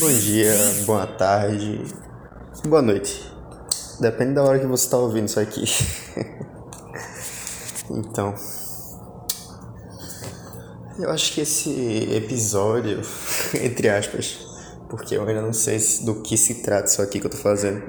Bom 0.00 0.08
dia, 0.08 0.54
boa 0.86 1.06
tarde, 1.06 1.84
boa 2.66 2.80
noite. 2.80 3.30
Depende 4.00 4.32
da 4.32 4.42
hora 4.42 4.58
que 4.58 4.64
você 4.64 4.86
está 4.86 4.96
ouvindo 4.96 5.28
isso 5.28 5.38
aqui. 5.38 5.64
então, 7.90 8.34
eu 10.98 11.10
acho 11.10 11.34
que 11.34 11.42
esse 11.42 12.08
episódio, 12.10 13.02
entre 13.62 13.90
aspas, 13.90 14.38
porque 14.88 15.14
eu 15.14 15.28
ainda 15.28 15.42
não 15.42 15.52
sei 15.52 15.78
do 16.06 16.22
que 16.22 16.38
se 16.38 16.62
trata 16.62 16.86
isso 16.86 17.02
aqui 17.02 17.20
que 17.20 17.26
eu 17.26 17.30
tô 17.30 17.36
fazendo, 17.36 17.82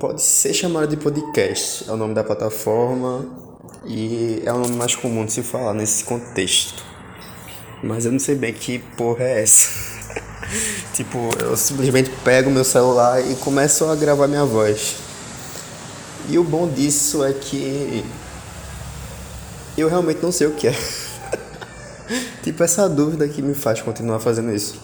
pode 0.00 0.22
ser 0.22 0.52
chamado 0.52 0.88
de 0.88 0.96
podcast. 0.96 1.88
É 1.88 1.92
o 1.92 1.96
nome 1.96 2.14
da 2.14 2.24
plataforma 2.24 3.24
e 3.86 4.42
é 4.44 4.52
o 4.52 4.58
nome 4.58 4.74
mais 4.74 4.96
comum 4.96 5.24
de 5.24 5.34
se 5.34 5.42
falar 5.44 5.72
nesse 5.72 6.02
contexto. 6.02 6.89
Mas 7.82 8.04
eu 8.04 8.12
não 8.12 8.18
sei 8.18 8.34
bem 8.34 8.52
que 8.52 8.78
porra 8.96 9.24
é 9.24 9.42
essa. 9.42 9.68
tipo, 10.92 11.30
eu 11.40 11.56
simplesmente 11.56 12.10
pego 12.24 12.50
meu 12.50 12.64
celular 12.64 13.20
e 13.20 13.34
começo 13.36 13.84
a 13.86 13.96
gravar 13.96 14.26
minha 14.28 14.44
voz. 14.44 14.96
E 16.28 16.38
o 16.38 16.44
bom 16.44 16.68
disso 16.68 17.24
é 17.24 17.32
que 17.32 18.04
eu 19.76 19.88
realmente 19.88 20.22
não 20.22 20.30
sei 20.30 20.46
o 20.46 20.52
que 20.52 20.68
é. 20.68 20.74
tipo, 22.42 22.62
essa 22.62 22.88
dúvida 22.88 23.26
que 23.28 23.40
me 23.40 23.54
faz 23.54 23.80
continuar 23.80 24.20
fazendo 24.20 24.52
isso. 24.52 24.78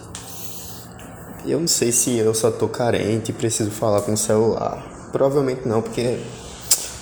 Eu 1.44 1.60
não 1.60 1.68
sei 1.68 1.92
se 1.92 2.16
eu 2.16 2.34
só 2.34 2.50
tô 2.50 2.68
carente 2.68 3.30
e 3.30 3.34
preciso 3.34 3.70
falar 3.70 4.02
com 4.02 4.14
o 4.14 4.16
celular. 4.16 4.84
Provavelmente 5.12 5.68
não, 5.68 5.80
porque 5.80 6.18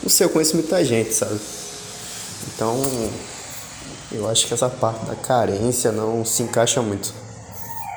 não 0.02 0.10
sei, 0.10 0.26
eu 0.26 0.30
conheço 0.30 0.54
muita 0.54 0.84
gente, 0.84 1.14
sabe? 1.14 1.40
Então, 2.54 2.76
eu 4.14 4.28
acho 4.28 4.46
que 4.46 4.54
essa 4.54 4.68
parte 4.68 5.04
da 5.06 5.14
carência 5.14 5.90
não 5.90 6.24
se 6.24 6.42
encaixa 6.42 6.80
muito. 6.80 7.12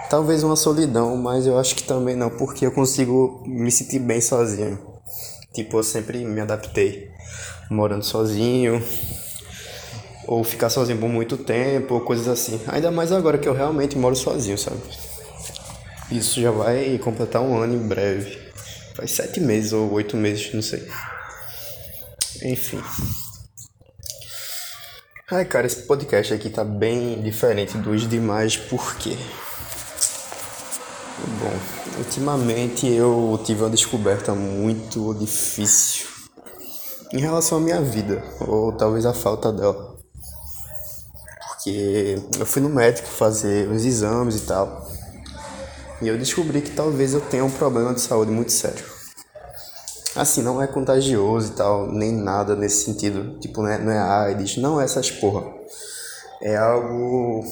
Talvez 0.09 0.43
uma 0.43 0.55
solidão, 0.55 1.17
mas 1.17 1.45
eu 1.45 1.59
acho 1.59 1.75
que 1.75 1.83
também 1.83 2.15
não, 2.15 2.29
porque 2.29 2.65
eu 2.65 2.71
consigo 2.71 3.43
me 3.45 3.71
sentir 3.71 3.99
bem 3.99 4.21
sozinho. 4.21 4.79
Tipo, 5.53 5.77
eu 5.79 5.83
sempre 5.83 6.23
me 6.23 6.39
adaptei 6.39 7.11
morando 7.69 8.03
sozinho, 8.03 8.81
ou 10.25 10.43
ficar 10.43 10.69
sozinho 10.69 10.99
por 10.99 11.09
muito 11.09 11.37
tempo, 11.37 11.95
ou 11.95 12.01
coisas 12.01 12.27
assim. 12.27 12.59
Ainda 12.67 12.91
mais 12.91 13.11
agora 13.11 13.37
que 13.37 13.47
eu 13.47 13.53
realmente 13.53 13.97
moro 13.97 14.15
sozinho, 14.15 14.57
sabe? 14.57 14.81
Isso 16.11 16.39
já 16.41 16.51
vai 16.51 16.97
completar 16.99 17.41
um 17.41 17.57
ano 17.57 17.75
em 17.75 17.87
breve. 17.87 18.37
Faz 18.95 19.11
sete 19.11 19.39
meses 19.39 19.73
ou 19.73 19.91
oito 19.91 20.15
meses, 20.15 20.53
não 20.53 20.61
sei. 20.61 20.87
Enfim. 22.43 22.81
Ai, 25.29 25.43
cara, 25.43 25.67
esse 25.67 25.81
podcast 25.81 26.33
aqui 26.33 26.49
tá 26.49 26.63
bem 26.63 27.21
diferente 27.21 27.77
dos 27.79 28.07
demais, 28.07 28.55
por 28.55 28.95
quê? 28.95 29.17
Bom, 31.41 31.97
ultimamente 31.97 32.87
eu 32.87 33.37
tive 33.43 33.61
uma 33.61 33.69
descoberta 33.69 34.33
muito 34.33 35.13
difícil 35.15 36.07
em 37.11 37.19
relação 37.19 37.57
à 37.57 37.61
minha 37.61 37.81
vida, 37.81 38.23
ou 38.39 38.71
talvez 38.71 39.05
a 39.05 39.13
falta 39.13 39.51
dela. 39.51 39.97
Porque 41.49 42.15
eu 42.39 42.45
fui 42.45 42.61
no 42.61 42.69
médico 42.69 43.09
fazer 43.09 43.69
os 43.69 43.83
exames 43.83 44.37
e 44.37 44.45
tal, 44.45 44.89
e 46.01 46.07
eu 46.07 46.17
descobri 46.17 46.61
que 46.61 46.71
talvez 46.71 47.13
eu 47.13 47.19
tenha 47.19 47.43
um 47.43 47.51
problema 47.51 47.93
de 47.93 47.99
saúde 47.99 48.31
muito 48.31 48.53
sério. 48.53 48.96
Assim, 50.17 50.41
não 50.41 50.59
é 50.61 50.65
contagioso 50.65 51.53
e 51.53 51.55
tal, 51.55 51.91
nem 51.91 52.11
nada 52.11 52.55
nesse 52.55 52.85
sentido. 52.85 53.39
Tipo, 53.39 53.61
não 53.61 53.69
é, 53.69 53.77
não 53.77 53.91
é 53.91 53.99
AIDS, 53.99 54.57
não 54.57 54.81
é 54.81 54.83
essas 54.83 55.11
porra. 55.11 55.45
É 56.41 56.57
algo. 56.57 57.43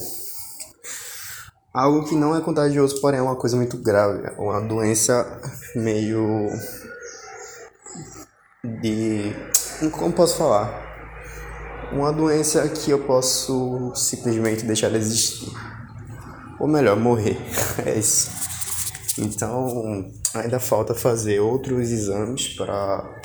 Algo 1.72 2.08
que 2.08 2.16
não 2.16 2.34
é 2.34 2.40
contagioso, 2.40 3.00
porém 3.00 3.20
é 3.20 3.22
uma 3.22 3.36
coisa 3.36 3.56
muito 3.56 3.76
grave. 3.76 4.26
É 4.26 4.32
uma 4.40 4.60
doença 4.60 5.40
meio. 5.76 6.48
de. 8.64 9.32
Como 9.92 10.12
posso 10.12 10.36
falar? 10.36 10.84
Uma 11.92 12.12
doença 12.12 12.68
que 12.68 12.90
eu 12.90 13.04
posso 13.04 13.92
simplesmente 13.94 14.64
deixar 14.64 14.88
de 14.90 14.96
existir. 14.96 15.52
Ou 16.58 16.66
melhor, 16.66 16.96
morrer. 16.96 17.38
É 17.86 17.96
isso. 17.96 18.45
Então, 19.18 20.10
ainda 20.34 20.60
falta 20.60 20.94
fazer 20.94 21.40
outros 21.40 21.90
exames 21.90 22.48
para 22.48 23.22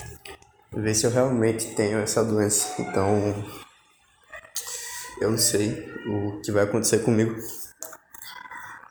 ver 0.74 0.96
se 0.96 1.06
eu 1.06 1.12
realmente 1.12 1.76
tenho 1.76 2.00
essa 2.00 2.24
doença. 2.24 2.82
Então, 2.82 3.34
eu 5.20 5.32
não 5.32 5.38
sei 5.38 5.92
o 6.08 6.42
que 6.42 6.52
vai 6.52 6.64
acontecer 6.64 7.00
comigo. 7.00 7.36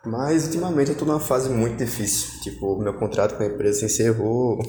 Mas 0.05 0.45
ultimamente 0.45 0.91
eu 0.91 0.97
tô 0.97 1.05
numa 1.05 1.19
fase 1.19 1.49
muito 1.49 1.77
difícil. 1.77 2.39
Tipo, 2.41 2.77
meu 2.79 2.93
contrato 2.93 3.35
com 3.35 3.43
a 3.43 3.47
empresa 3.47 3.85
encerrou. 3.85 4.59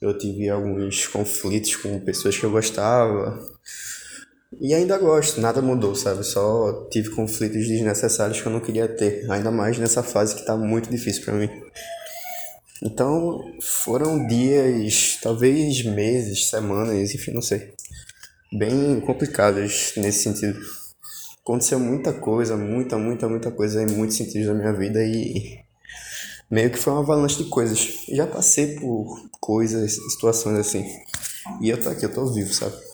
Eu 0.00 0.16
tive 0.16 0.48
alguns 0.48 1.06
conflitos 1.06 1.76
com 1.76 2.00
pessoas 2.00 2.36
que 2.36 2.44
eu 2.44 2.50
gostava. 2.50 3.38
E 4.58 4.74
ainda 4.74 4.98
gosto, 4.98 5.40
nada 5.40 5.62
mudou, 5.62 5.94
sabe? 5.94 6.24
Só 6.24 6.88
tive 6.90 7.10
conflitos 7.10 7.68
desnecessários 7.68 8.40
que 8.40 8.46
eu 8.46 8.52
não 8.52 8.58
queria 8.60 8.88
ter, 8.88 9.30
ainda 9.30 9.50
mais 9.50 9.78
nessa 9.78 10.02
fase 10.02 10.34
que 10.34 10.44
tá 10.44 10.56
muito 10.56 10.90
difícil 10.90 11.24
para 11.24 11.34
mim. 11.34 11.48
Então, 12.82 13.40
foram 13.60 14.26
dias, 14.26 15.18
talvez 15.22 15.84
meses, 15.84 16.48
semanas, 16.48 17.14
enfim, 17.14 17.30
não 17.30 17.42
sei. 17.42 17.72
Bem 18.52 19.00
complicados 19.00 19.92
nesse 19.96 20.24
sentido. 20.24 20.58
Aconteceu 21.42 21.78
muita 21.78 22.12
coisa, 22.12 22.56
muita, 22.56 22.98
muita, 22.98 23.28
muita 23.28 23.50
coisa 23.52 23.82
em 23.82 23.86
muitos 23.86 24.16
sentidos 24.16 24.48
da 24.48 24.54
minha 24.54 24.72
vida 24.72 25.00
e 25.04 25.60
meio 26.50 26.70
que 26.70 26.78
foi 26.78 26.92
uma 26.92 27.02
avalanche 27.02 27.44
de 27.44 27.48
coisas. 27.48 28.04
Já 28.08 28.26
passei 28.26 28.74
por 28.80 29.30
coisas, 29.40 29.92
situações 29.92 30.58
assim. 30.58 30.84
E 31.60 31.68
eu 31.70 31.80
tô 31.80 31.88
aqui, 31.88 32.04
eu 32.04 32.12
tô 32.12 32.26
vivo, 32.32 32.52
sabe? 32.52 32.89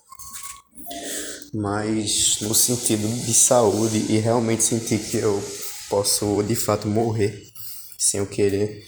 Mas 1.53 2.39
no 2.41 2.55
sentido 2.55 3.07
de 3.25 3.34
saúde 3.34 4.07
e 4.09 4.19
realmente 4.19 4.62
sentir 4.62 4.99
que 4.99 5.17
eu 5.19 5.43
posso 5.89 6.43
de 6.43 6.55
fato 6.55 6.89
morrer 6.89 7.47
sem 7.99 8.21
eu 8.21 8.27
querer, 8.27 8.87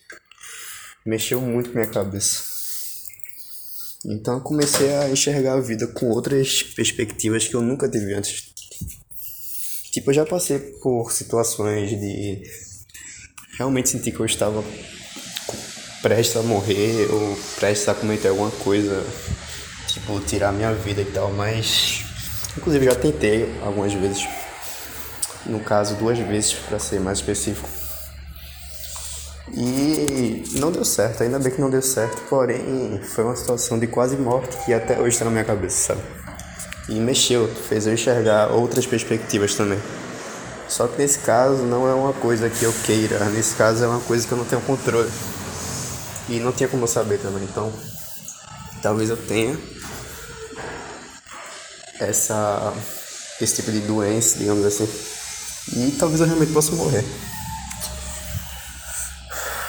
mexeu 1.05 1.41
muito 1.41 1.71
minha 1.71 1.87
cabeça. 1.87 2.43
Então 4.05 4.35
eu 4.35 4.41
comecei 4.41 4.93
a 4.95 5.11
enxergar 5.11 5.55
a 5.55 5.61
vida 5.61 5.87
com 5.87 6.09
outras 6.09 6.63
perspectivas 6.63 7.49
que 7.49 7.55
eu 7.55 7.63
nunca 7.63 7.89
tive 7.89 8.15
antes. 8.15 8.53
Tipo, 9.91 10.11
eu 10.11 10.15
já 10.15 10.27
passei 10.27 10.59
por 10.59 11.11
situações 11.11 11.91
de 11.91 12.43
realmente 13.57 13.89
sentir 13.89 14.13
que 14.13 14.21
eu 14.21 14.27
estava 14.27 14.63
prestes 16.03 16.37
a 16.37 16.43
morrer 16.43 17.11
ou 17.11 17.37
prestes 17.57 17.89
a 17.89 17.95
cometer 17.95 18.29
alguma 18.29 18.51
coisa, 18.51 19.05
tipo, 19.89 20.21
tirar 20.21 20.53
minha 20.53 20.73
vida 20.73 21.01
e 21.03 21.07
tal, 21.07 21.33
mas 21.33 22.05
Inclusive 22.59 22.87
já 22.87 22.95
tentei 22.97 23.57
algumas 23.65 23.93
vezes, 23.93 24.27
no 25.47 25.61
caso 25.61 25.95
duas 25.95 26.19
vezes 26.19 26.55
para 26.55 26.77
ser 26.81 26.99
mais 26.99 27.19
específico. 27.19 27.69
E 29.53 30.43
não 30.55 30.73
deu 30.73 30.85
certo, 30.85 31.23
ainda 31.23 31.39
bem 31.39 31.53
que 31.53 31.61
não 31.61 31.71
deu 31.71 31.81
certo, 31.81 32.21
porém 32.29 33.01
foi 33.15 33.23
uma 33.23 33.37
situação 33.37 33.79
de 33.79 33.87
quase 33.87 34.17
morte 34.17 34.57
que 34.65 34.75
até 34.75 34.99
hoje 34.99 35.11
está 35.11 35.25
na 35.25 35.31
minha 35.31 35.45
cabeça, 35.45 35.95
sabe? 35.95 36.01
E 36.89 36.99
mexeu, 36.99 37.47
fez 37.47 37.87
eu 37.87 37.95
enxergar 37.95 38.49
outras 38.49 38.85
perspectivas 38.85 39.55
também. 39.55 39.79
Só 40.69 40.89
que 40.89 40.99
nesse 40.99 41.21
caso 41.21 41.63
não 41.63 41.89
é 41.89 41.95
uma 41.95 42.13
coisa 42.13 42.51
que 42.51 42.65
eu 42.65 42.75
queira, 42.85 43.25
nesse 43.27 43.55
caso 43.55 43.85
é 43.85 43.87
uma 43.87 44.01
coisa 44.01 44.27
que 44.27 44.33
eu 44.33 44.39
não 44.39 44.45
tenho 44.45 44.63
controle. 44.63 45.11
E 46.29 46.41
não 46.41 46.51
tinha 46.51 46.69
como 46.69 46.83
eu 46.83 46.89
saber 46.89 47.19
também, 47.19 47.45
então 47.45 47.73
talvez 48.83 49.11
eu 49.11 49.17
tenha, 49.17 49.57
essa 52.01 52.75
esse 53.41 53.57
tipo 53.57 53.71
de 53.71 53.81
doença, 53.81 54.39
digamos 54.39 54.65
assim. 54.65 54.89
E 55.77 55.93
talvez 55.93 56.21
eu 56.21 56.27
realmente 56.27 56.53
possa 56.53 56.73
morrer. 56.73 57.05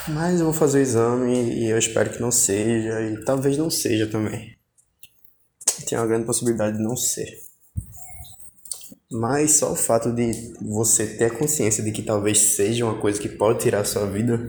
Mas 0.07 0.39
eu 0.39 0.45
vou 0.45 0.53
fazer 0.53 0.79
o 0.79 0.81
exame 0.81 1.53
e 1.53 1.69
eu 1.69 1.77
espero 1.77 2.09
que 2.09 2.19
não 2.19 2.31
seja, 2.31 3.01
e 3.01 3.23
talvez 3.23 3.57
não 3.57 3.69
seja 3.69 4.07
também. 4.07 4.57
Tem 5.87 5.97
uma 5.97 6.07
grande 6.07 6.25
possibilidade 6.25 6.77
de 6.77 6.83
não 6.83 6.95
ser. 6.95 7.27
Mas 9.11 9.53
só 9.53 9.71
o 9.71 9.75
fato 9.75 10.11
de 10.11 10.53
você 10.61 11.05
ter 11.05 11.37
consciência 11.37 11.83
de 11.83 11.91
que 11.91 12.01
talvez 12.01 12.39
seja 12.39 12.85
uma 12.85 12.99
coisa 12.99 13.19
que 13.19 13.29
pode 13.29 13.59
tirar 13.59 13.81
a 13.81 13.85
sua 13.85 14.05
vida, 14.05 14.39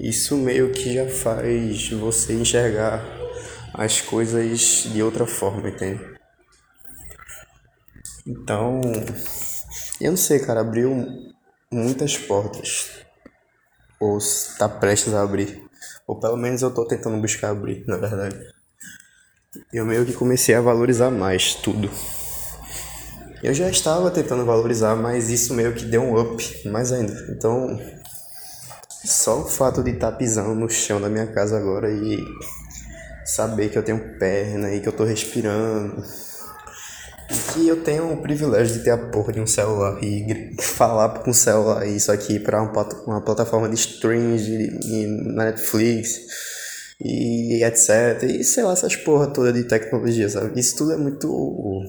isso 0.00 0.36
meio 0.36 0.72
que 0.72 0.94
já 0.94 1.08
faz 1.08 1.90
você 1.90 2.34
enxergar 2.34 3.04
as 3.74 4.00
coisas 4.00 4.88
de 4.92 5.02
outra 5.02 5.26
forma, 5.26 5.68
entende? 5.68 6.11
Então, 8.26 8.80
eu 10.00 10.10
não 10.10 10.16
sei, 10.16 10.38
cara, 10.38 10.60
abriu 10.60 11.06
muitas 11.70 12.16
portas. 12.16 12.90
Ou 14.00 14.18
está 14.18 14.68
prestes 14.68 15.14
a 15.14 15.22
abrir. 15.22 15.62
Ou 16.06 16.18
pelo 16.18 16.36
menos 16.36 16.62
eu 16.62 16.68
estou 16.68 16.86
tentando 16.86 17.20
buscar 17.20 17.50
abrir, 17.50 17.84
na 17.86 17.96
verdade. 17.96 18.36
Eu 19.72 19.84
meio 19.84 20.04
que 20.06 20.12
comecei 20.12 20.54
a 20.54 20.60
valorizar 20.60 21.10
mais 21.10 21.54
tudo. 21.54 21.90
Eu 23.42 23.52
já 23.52 23.68
estava 23.68 24.10
tentando 24.10 24.44
valorizar, 24.44 24.94
mas 24.94 25.28
isso 25.28 25.52
meio 25.52 25.74
que 25.74 25.84
deu 25.84 26.02
um 26.02 26.20
up 26.20 26.68
mais 26.68 26.92
ainda. 26.92 27.12
Então, 27.30 27.80
só 29.04 29.40
o 29.40 29.48
fato 29.48 29.82
de 29.82 29.90
estar 29.90 30.12
tá 30.12 30.16
pisando 30.16 30.54
no 30.54 30.70
chão 30.70 31.00
da 31.00 31.08
minha 31.08 31.26
casa 31.26 31.58
agora 31.58 31.90
e 31.90 32.24
saber 33.24 33.68
que 33.68 33.76
eu 33.76 33.82
tenho 33.82 34.16
perna 34.18 34.72
e 34.72 34.80
que 34.80 34.88
eu 34.88 34.92
tô 34.92 35.04
respirando. 35.04 36.02
Que 37.54 37.68
eu 37.68 37.82
tenho 37.82 38.12
o 38.12 38.22
privilégio 38.22 38.78
de 38.78 38.84
ter 38.84 38.90
a 38.90 38.98
porra 38.98 39.32
de 39.32 39.40
um 39.40 39.46
celular 39.46 40.02
e 40.02 40.54
falar 40.60 41.20
com 41.20 41.30
o 41.30 41.34
celular 41.34 41.86
isso 41.86 42.12
aqui 42.12 42.38
para 42.38 42.62
uma 42.62 43.20
plataforma 43.20 43.68
de 43.68 43.74
streams 43.74 44.48
na 45.34 45.46
Netflix 45.46 46.20
e 47.00 47.62
etc. 47.64 48.22
E 48.22 48.44
sei 48.44 48.62
lá, 48.62 48.72
essas 48.72 48.96
porra 48.96 49.26
toda 49.26 49.52
de 49.52 49.64
tecnologia, 49.64 50.28
sabe? 50.28 50.58
Isso 50.58 50.76
tudo 50.76 50.92
é 50.92 50.96
muito. 50.96 51.82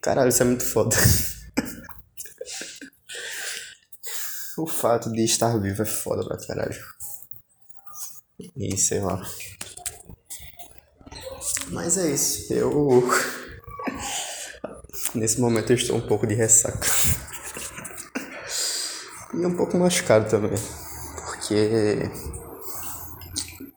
Caralho, 0.00 0.28
isso 0.28 0.42
é 0.42 0.46
muito 0.46 0.64
foda. 0.64 0.96
o 4.58 4.66
fato 4.66 5.10
de 5.12 5.24
estar 5.24 5.56
vivo 5.58 5.82
é 5.82 5.86
foda 5.86 6.24
pra 6.24 6.38
caralho. 6.38 6.80
E 8.56 8.76
sei 8.76 9.00
lá. 9.00 9.24
Mas 11.70 11.96
é 11.96 12.10
isso. 12.10 12.52
Eu. 12.52 13.08
Nesse 15.14 15.40
momento 15.40 15.70
eu 15.70 15.76
estou 15.76 15.96
um 15.96 16.06
pouco 16.06 16.26
de 16.26 16.34
ressaca. 16.34 16.86
E 19.34 19.46
um 19.46 19.56
pouco 19.56 19.78
machucado 19.78 20.28
também. 20.28 20.58
Porque 21.16 22.10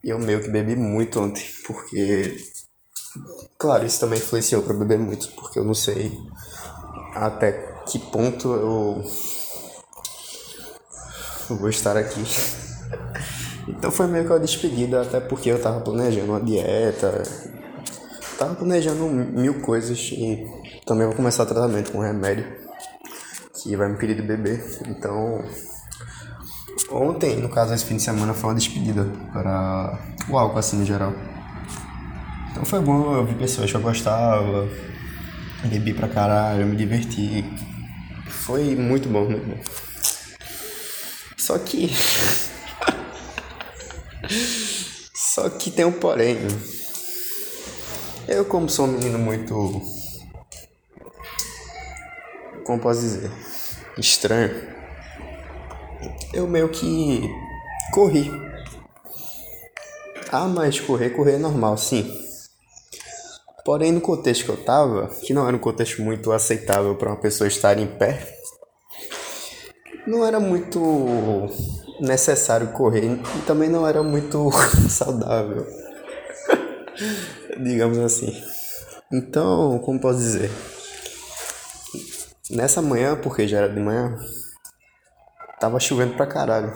eu 0.04 0.20
meio 0.20 0.42
que 0.42 0.50
bebi 0.50 0.76
muito 0.76 1.20
ontem, 1.20 1.44
porque. 1.66 2.38
Claro, 3.58 3.86
isso 3.86 4.00
também 4.00 4.20
influenciou 4.20 4.62
para 4.62 4.74
beber 4.74 5.00
muito, 5.00 5.30
porque 5.32 5.58
eu 5.58 5.64
não 5.64 5.74
sei 5.74 6.12
até 7.16 7.54
que 7.88 7.98
ponto 7.98 8.54
eu, 8.54 9.04
eu 11.50 11.56
vou 11.56 11.70
estar 11.70 11.96
aqui. 11.96 12.22
Então 13.68 13.90
foi 13.90 14.08
meio 14.08 14.26
que 14.26 14.32
uma 14.32 14.40
despedida, 14.40 15.02
até 15.02 15.20
porque 15.20 15.50
eu 15.50 15.62
tava 15.62 15.80
planejando 15.80 16.32
uma 16.32 16.42
dieta, 16.42 17.24
tava 18.38 18.56
planejando 18.56 19.08
mil 19.08 19.62
coisas 19.62 19.98
e 20.12 20.46
também 20.86 21.08
vou 21.08 21.16
começar 21.16 21.46
tratamento 21.46 21.92
com 21.92 22.00
remédio 22.00 22.46
que 23.54 23.76
vai 23.76 23.88
me 23.88 23.96
impedir 23.96 24.16
de 24.16 24.22
beber. 24.22 24.64
Então 24.88 25.44
Ontem, 26.92 27.38
no 27.38 27.50
caso, 27.50 27.74
esse 27.74 27.84
fim 27.86 27.96
de 27.96 28.04
semana 28.04 28.34
foi 28.34 28.50
uma 28.50 28.56
despedida 28.56 29.06
para 29.34 29.98
o 30.30 30.38
álcool, 30.38 30.60
assim, 30.60 30.78
no 30.78 30.86
geral. 30.86 31.14
Então 32.52 32.64
foi 32.64 32.80
bom, 32.80 33.16
eu 33.16 33.26
vi 33.26 33.34
pessoas 33.36 33.72
que 33.72 33.78
eu 33.78 33.82
gostava, 33.82 34.70
bebi 35.64 35.94
pra 35.94 36.08
caralho, 36.08 36.66
me 36.66 36.76
diverti. 36.76 37.44
Foi 38.28 38.76
muito 38.76 39.10
bom, 39.10 39.26
bom. 39.26 39.60
Só 41.38 41.58
que. 41.58 41.90
Só 45.14 45.50
que 45.50 45.72
tem 45.72 45.86
um 45.86 45.92
porém. 45.92 46.38
Eu, 48.28 48.46
como 48.46 48.70
sou 48.70 48.86
um 48.86 48.92
menino 48.92 49.18
muito. 49.18 49.82
Como 52.66 52.82
posso 52.82 53.00
dizer? 53.00 53.32
Estranho 53.98 54.76
eu 56.34 56.48
meio 56.48 56.70
que 56.70 57.30
corri. 57.92 58.30
Ah, 60.32 60.48
mas 60.48 60.80
correr, 60.80 61.12
correr 61.12 61.36
é 61.36 61.38
normal, 61.38 61.78
sim. 61.78 62.06
Porém, 63.64 63.92
no 63.92 64.02
contexto 64.02 64.46
que 64.46 64.50
eu 64.52 64.64
tava, 64.64 65.08
que 65.08 65.34
não 65.34 65.48
era 65.48 65.56
um 65.56 65.60
contexto 65.60 66.02
muito 66.02 66.32
aceitável 66.32 66.96
para 66.96 67.10
uma 67.10 67.20
pessoa 67.20 67.48
estar 67.48 67.80
em 67.80 67.88
pé, 67.88 68.38
não 70.06 70.26
era 70.26 70.40
muito 70.40 71.50
necessário 72.00 72.68
correr 72.74 73.06
e 73.06 73.42
também 73.48 73.70
não 73.70 73.88
era 73.88 74.04
muito 74.04 74.52
saudável. 74.90 75.66
Digamos 77.64 77.98
assim. 77.98 78.36
Então, 79.12 79.80
como 79.80 80.00
posso 80.00 80.20
dizer? 80.20 80.52
Nessa 82.50 82.82
manhã, 82.82 83.16
porque 83.16 83.48
já 83.48 83.58
era 83.60 83.70
de 83.70 83.80
manhã, 83.80 84.16
Tava 85.60 85.80
chovendo 85.80 86.16
pra 86.16 86.28
caralho. 86.28 86.74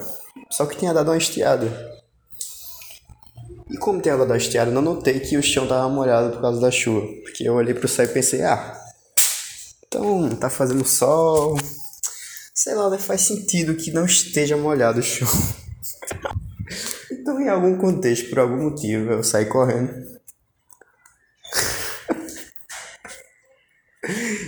Só 0.50 0.66
que 0.66 0.78
tinha 0.78 0.94
dado 0.94 1.12
uma 1.12 1.18
estiada. 1.18 1.68
E 3.70 3.78
como 3.78 4.02
tinha 4.02 4.18
dado 4.18 4.32
uma 4.32 4.38
estiada, 4.38 4.72
não 4.72 4.82
notei 4.82 5.20
que 5.20 5.38
o 5.38 5.44
chão 5.44 5.68
tava 5.68 5.88
molhado 5.90 6.32
por 6.32 6.42
causa 6.42 6.60
da 6.60 6.72
chuva. 6.72 7.06
Porque 7.24 7.48
eu 7.48 7.54
olhei 7.54 7.74
pro 7.74 7.88
céu 7.88 8.06
e 8.06 8.08
pensei, 8.08 8.42
ah, 8.42 8.82
então 9.88 10.30
tá 10.36 10.50
fazendo 10.50 10.86
sol. 10.86 11.58
Sei 12.54 12.74
lá, 12.74 12.98
faz 12.98 13.22
sentido 13.22 13.76
que 13.76 13.92
não 13.92 14.06
esteja 14.06 14.58
molhado 14.58 15.00
o 15.00 15.04
chão. 15.04 15.28
então, 17.12 17.40
em 17.40 17.50
algum 17.50 17.78
contexto, 17.78 18.30
por 18.30 18.40
algum 18.40 18.70
motivo, 18.70 19.12
eu 19.12 19.24
saí 19.24 19.46
correndo. 19.46 19.94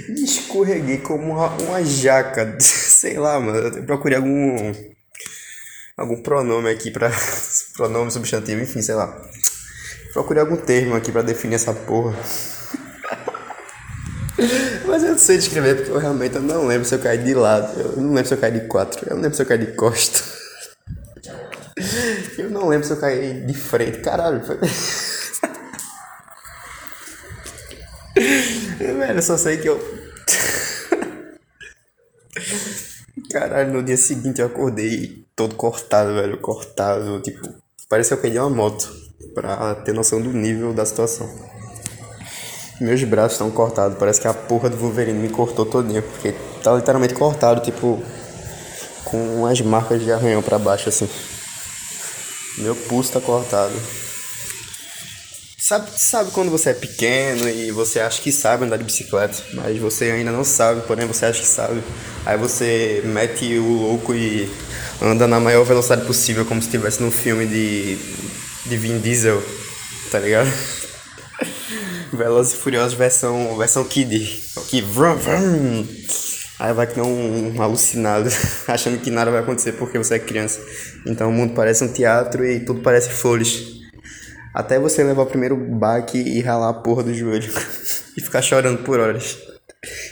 e 0.10 0.28
escorreguei 0.52 0.98
como 0.98 1.32
uma, 1.32 1.48
uma 1.48 1.84
jaca. 1.84 2.56
Sei 2.60 3.18
lá, 3.18 3.40
mano. 3.40 3.58
Eu 3.78 3.84
procurei 3.84 4.18
algum. 4.18 4.74
Algum 5.98 6.22
pronome 6.22 6.70
aqui 6.70 6.92
pra. 6.92 7.10
pronome 7.76 8.12
substantivo, 8.12 8.62
enfim, 8.62 8.82
sei 8.82 8.96
lá. 8.96 9.22
Procurei 10.14 10.42
algum 10.42 10.58
termo 10.58 10.96
aqui 10.96 11.12
pra 11.12 11.22
definir 11.22 11.56
essa 11.56 11.74
porra. 11.74 12.16
Mas 14.86 15.04
eu 15.04 15.12
não 15.12 15.18
sei 15.18 15.38
descrever 15.38 15.76
porque 15.76 15.92
eu 15.92 16.00
realmente 16.00 16.38
não 16.40 16.66
lembro 16.66 16.86
se 16.86 16.96
eu 16.96 17.00
caí 17.00 17.18
de 17.20 17.34
lado. 17.34 17.80
Eu 17.80 17.98
não 17.98 18.14
lembro 18.14 18.28
se 18.28 18.34
eu 18.34 18.38
caí 18.38 18.52
de 18.52 18.68
quatro. 18.68 19.06
Eu 19.08 19.16
não 19.16 19.22
lembro 19.22 19.36
se 19.36 19.42
eu 19.42 19.46
caí 19.46 19.58
de 19.60 19.74
costa. 19.74 20.22
Eu 22.38 22.50
não 22.50 22.68
lembro 22.68 22.88
se 22.88 22.94
eu 22.94 22.98
caí 23.00 23.46
de 23.46 23.54
frente. 23.54 24.00
Caralho, 24.00 24.44
foi. 24.46 24.58
Velho, 28.78 29.18
eu 29.18 29.22
só 29.22 29.38
sei 29.38 29.58
que 29.58 29.70
eu. 29.70 30.01
Caralho, 33.30 33.74
no 33.74 33.84
dia 33.84 33.98
seguinte 33.98 34.42
eu 34.42 34.48
acordei 34.48 35.26
todo 35.36 35.56
cortado, 35.56 36.14
velho. 36.14 36.38
Cortado, 36.40 37.22
tipo. 37.22 37.50
Parece 37.90 38.10
que 38.10 38.14
eu 38.14 38.18
perdi 38.18 38.40
uma 38.40 38.50
moto. 38.50 38.90
Pra 39.34 39.76
ter 39.76 39.94
noção 39.94 40.22
do 40.22 40.34
nível 40.34 40.74
da 40.74 40.86
situação. 40.86 41.30
Meus 42.80 43.04
braços 43.04 43.34
estão 43.34 43.52
cortados. 43.52 43.98
Parece 43.98 44.20
que 44.20 44.28
a 44.28 44.34
porra 44.34 44.70
do 44.70 44.78
Wolverine 44.78 45.20
me 45.20 45.30
cortou 45.30 45.66
todinho. 45.66 46.02
Porque 46.02 46.34
tá 46.64 46.74
literalmente 46.74 47.14
cortado, 47.14 47.62
tipo. 47.62 48.02
Com 49.06 49.46
as 49.46 49.60
marcas 49.62 50.02
de 50.02 50.12
arranhão 50.12 50.42
pra 50.42 50.58
baixo, 50.58 50.90
assim. 50.90 51.10
Meu 52.58 52.76
pulso 52.76 53.14
tá 53.14 53.22
cortado. 53.22 53.74
Sabe, 55.72 55.90
sabe 55.96 56.32
quando 56.32 56.52
você 56.52 56.72
é 56.72 56.74
pequeno 56.74 57.48
e 57.48 57.72
você 57.72 58.02
acha 58.02 58.22
que 58.22 58.30
sabe 58.30 58.66
andar 58.66 58.76
de 58.76 58.84
bicicleta, 58.84 59.42
mas 59.54 59.78
você 59.78 60.12
ainda 60.12 60.30
não 60.30 60.44
sabe, 60.44 60.82
porém 60.82 61.08
você 61.08 61.28
acha 61.28 61.40
que 61.40 61.48
sabe. 61.48 61.82
Aí 62.26 62.38
você 62.38 63.02
mete 63.06 63.58
o 63.58 63.84
louco 63.84 64.14
e 64.14 64.52
anda 65.02 65.26
na 65.28 65.40
maior 65.40 65.64
velocidade 65.64 66.06
possível, 66.06 66.44
como 66.44 66.62
se 66.62 66.68
estivesse 66.68 67.02
num 67.02 67.10
filme 67.10 67.46
de, 67.46 67.98
de 68.66 68.76
Vin 68.76 69.00
Diesel, 69.00 69.42
tá 70.12 70.20
ligado? 70.20 70.52
Velozes 72.12 72.52
e 72.52 72.58
Furiosos 72.58 72.94
versão, 72.94 73.58
versão 73.58 73.86
Kid. 73.86 74.44
Que 74.68 74.82
vrum, 74.82 75.16
vrum. 75.16 75.88
Aí 76.60 76.74
vai 76.74 76.86
que 76.86 77.00
não 77.00 77.10
um 77.10 77.62
alucinado, 77.62 78.30
achando 78.68 79.00
que 79.00 79.10
nada 79.10 79.32
vai 79.32 79.40
acontecer 79.40 79.72
porque 79.72 79.98
você 79.98 80.16
é 80.16 80.20
criança. 80.20 80.60
Então 81.08 81.30
o 81.30 81.32
mundo 81.32 81.54
parece 81.54 81.82
um 81.82 81.88
teatro 81.88 82.46
e 82.46 82.60
tudo 82.60 82.82
parece 82.82 83.10
flores. 83.10 83.81
Até 84.54 84.78
você 84.78 85.04
levar 85.04 85.24
o 85.24 85.28
primeiro 85.28 85.56
baque 85.56 86.18
e 86.18 86.42
ralar 86.42 86.70
a 86.70 86.74
porra 86.74 87.04
do 87.04 87.14
joelho. 87.14 87.52
e 88.18 88.22
ficar 88.22 88.42
chorando 88.42 88.84
por 88.84 89.00
horas. 89.00 89.38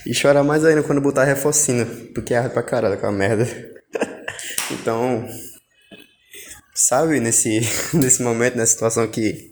E 0.05 0.13
chorar 0.13 0.43
mais 0.43 0.65
ainda 0.65 0.81
quando 0.81 1.01
botar 1.01 1.25
refocina, 1.25 1.85
porque 2.13 2.33
arde 2.33 2.53
pra 2.53 2.63
caralho 2.63 2.97
com 2.97 3.07
a 3.07 3.11
merda. 3.11 3.47
então, 4.71 5.27
sabe, 6.73 7.19
nesse, 7.19 7.59
nesse 7.93 8.23
momento, 8.23 8.55
nessa 8.55 8.71
situação 8.71 9.07
que 9.07 9.49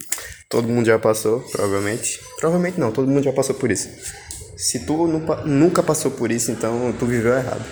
todo 0.48 0.68
mundo 0.68 0.86
já 0.86 0.98
passou, 0.98 1.40
provavelmente. 1.52 2.18
Provavelmente 2.38 2.80
não, 2.80 2.90
todo 2.90 3.08
mundo 3.08 3.22
já 3.22 3.32
passou 3.32 3.54
por 3.54 3.70
isso. 3.70 3.88
Se 4.56 4.80
tu 4.80 5.06
nunca 5.46 5.82
passou 5.82 6.10
por 6.10 6.32
isso, 6.32 6.50
então 6.50 6.92
tu 6.98 7.06
viveu 7.06 7.36
errado. 7.36 7.64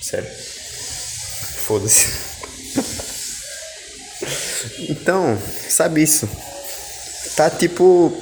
Sério. 0.00 0.28
Foda-se. 1.58 2.08
então, 4.90 5.38
sabe 5.68 6.02
isso? 6.02 6.28
Tá 7.42 7.50
tipo 7.50 8.16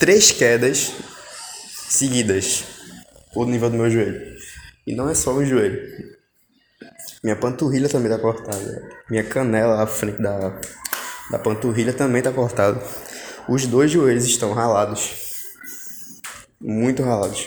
três 0.00 0.32
quedas 0.32 0.90
seguidas 1.88 2.64
o 3.36 3.44
nível 3.44 3.70
do 3.70 3.76
meu 3.76 3.88
joelho. 3.88 4.20
E 4.84 4.96
não 4.96 5.08
é 5.08 5.14
só 5.14 5.32
o 5.32 5.46
joelho. 5.46 5.80
Minha 7.22 7.36
panturrilha 7.36 7.88
também 7.88 8.10
tá 8.10 8.18
cortada. 8.18 8.90
Minha 9.08 9.22
canela 9.22 9.80
à 9.80 9.86
frente 9.86 10.20
da, 10.20 10.58
da 11.30 11.38
panturrilha 11.38 11.92
também 11.92 12.20
tá 12.20 12.32
cortada. 12.32 12.82
Os 13.48 13.64
dois 13.68 13.92
joelhos 13.92 14.24
estão 14.24 14.52
ralados. 14.52 15.12
Muito 16.60 17.04
ralados. 17.04 17.46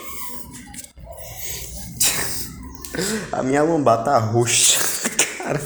A 3.33 3.43
minha 3.43 3.63
lombar 3.63 4.01
tá 4.05 4.17
roxa. 4.17 4.79
Cara, 5.43 5.59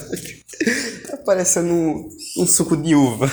tá 1.08 1.18
parecendo 1.18 1.72
um, 1.72 2.10
um 2.40 2.48
suco 2.48 2.76
de 2.76 2.96
uva. 2.96 3.30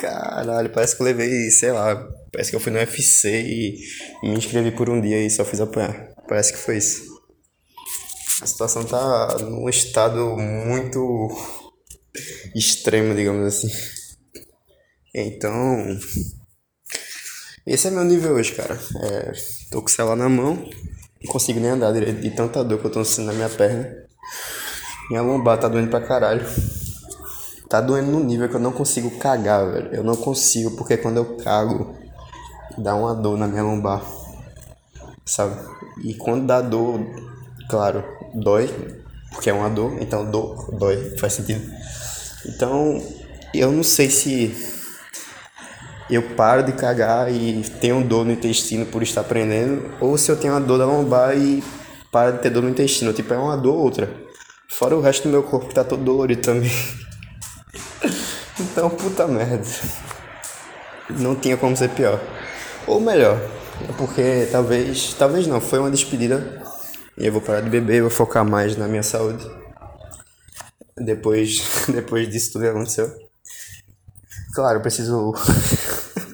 Caralho, 0.00 0.70
parece 0.70 0.96
que 0.96 1.02
eu 1.02 1.06
levei, 1.06 1.50
sei 1.50 1.72
lá, 1.72 1.94
parece 2.32 2.48
que 2.48 2.56
eu 2.56 2.60
fui 2.60 2.72
no 2.72 2.78
UFC 2.78 3.28
e 3.28 3.78
me 4.22 4.38
inscrevi 4.38 4.70
por 4.70 4.88
um 4.88 4.98
dia 4.98 5.22
e 5.22 5.28
só 5.28 5.44
fiz 5.44 5.60
apanhar. 5.60 6.14
Parece 6.26 6.54
que 6.54 6.58
foi 6.58 6.78
isso. 6.78 7.02
A 8.40 8.46
situação 8.46 8.82
tá 8.82 9.36
num 9.42 9.68
estado 9.68 10.38
muito 10.38 11.28
extremo, 12.56 13.14
digamos 13.14 13.46
assim. 13.46 13.68
Então, 15.14 15.98
esse 17.66 17.88
é 17.88 17.90
meu 17.90 18.04
nível 18.04 18.32
hoje, 18.36 18.52
cara. 18.52 18.80
É, 19.02 19.32
tô 19.70 19.82
com 19.82 19.88
o 19.88 19.90
celular 19.90 20.16
na 20.16 20.30
mão, 20.30 20.54
não 21.22 21.32
consigo 21.32 21.60
nem 21.60 21.72
andar 21.72 21.92
direito 21.92 22.22
de 22.22 22.30
tanta 22.30 22.64
dor 22.64 22.80
que 22.80 22.86
eu 22.86 22.90
tô 22.90 23.04
sentindo 23.04 23.26
na 23.26 23.34
minha 23.34 23.50
perna. 23.50 23.94
Minha 25.10 25.20
lombar 25.20 25.60
tá 25.60 25.68
doendo 25.68 25.90
pra 25.90 26.00
caralho. 26.00 26.46
Tá 27.70 27.80
doendo 27.80 28.10
no 28.10 28.18
nível 28.18 28.48
que 28.48 28.56
eu 28.56 28.60
não 28.60 28.72
consigo 28.72 29.16
cagar, 29.16 29.64
velho. 29.70 29.94
Eu 29.94 30.02
não 30.02 30.16
consigo, 30.16 30.72
porque 30.72 30.96
quando 30.96 31.18
eu 31.18 31.36
cago, 31.36 31.94
dá 32.76 32.96
uma 32.96 33.14
dor 33.14 33.38
na 33.38 33.46
minha 33.46 33.62
lombar. 33.62 34.02
Sabe? 35.24 35.54
E 36.02 36.14
quando 36.14 36.48
dá 36.48 36.60
dor, 36.60 36.98
claro, 37.68 38.02
dói, 38.34 38.68
porque 39.30 39.48
é 39.48 39.52
uma 39.52 39.70
dor, 39.70 39.96
então 40.00 40.28
dor, 40.28 40.74
dói, 40.76 41.16
faz 41.16 41.34
sentido. 41.34 41.64
Então, 42.44 43.00
eu 43.54 43.70
não 43.70 43.84
sei 43.84 44.10
se 44.10 44.52
eu 46.10 46.34
paro 46.34 46.64
de 46.64 46.72
cagar 46.72 47.32
e 47.32 47.62
tenho 47.80 48.02
dor 48.02 48.26
no 48.26 48.32
intestino 48.32 48.84
por 48.84 49.00
estar 49.00 49.20
aprendendo, 49.20 49.94
ou 50.00 50.18
se 50.18 50.28
eu 50.28 50.36
tenho 50.36 50.54
uma 50.54 50.60
dor 50.60 50.78
da 50.78 50.86
lombar 50.86 51.38
e 51.38 51.62
paro 52.10 52.32
de 52.32 52.38
ter 52.40 52.50
dor 52.50 52.64
no 52.64 52.68
intestino. 52.68 53.12
Tipo, 53.12 53.32
é 53.32 53.38
uma 53.38 53.56
dor 53.56 53.76
ou 53.76 53.84
outra. 53.84 54.12
Fora 54.68 54.96
o 54.96 55.00
resto 55.00 55.28
do 55.28 55.30
meu 55.30 55.44
corpo 55.44 55.68
que 55.68 55.74
tá 55.74 55.84
todo 55.84 56.02
dolorido 56.02 56.42
também. 56.42 56.70
então, 58.70 58.88
puta 58.88 59.26
merda. 59.26 59.66
Não 61.18 61.34
tinha 61.34 61.56
como 61.56 61.76
ser 61.76 61.90
pior. 61.90 62.20
Ou 62.86 63.00
melhor, 63.00 63.40
é 63.88 63.92
porque 63.98 64.48
talvez, 64.50 65.14
talvez 65.14 65.46
não, 65.46 65.60
foi 65.60 65.78
uma 65.78 65.90
despedida 65.90 66.62
e 67.18 67.26
eu 67.26 67.32
vou 67.32 67.40
parar 67.40 67.60
de 67.60 67.68
beber, 67.68 68.00
vou 68.00 68.10
focar 68.10 68.44
mais 68.44 68.76
na 68.76 68.86
minha 68.86 69.02
saúde. 69.02 69.44
Depois, 70.96 71.60
depois 71.88 72.28
disso 72.28 72.52
tudo 72.52 72.68
aconteceu. 72.68 73.12
Claro, 74.54 74.80
preciso 74.80 75.34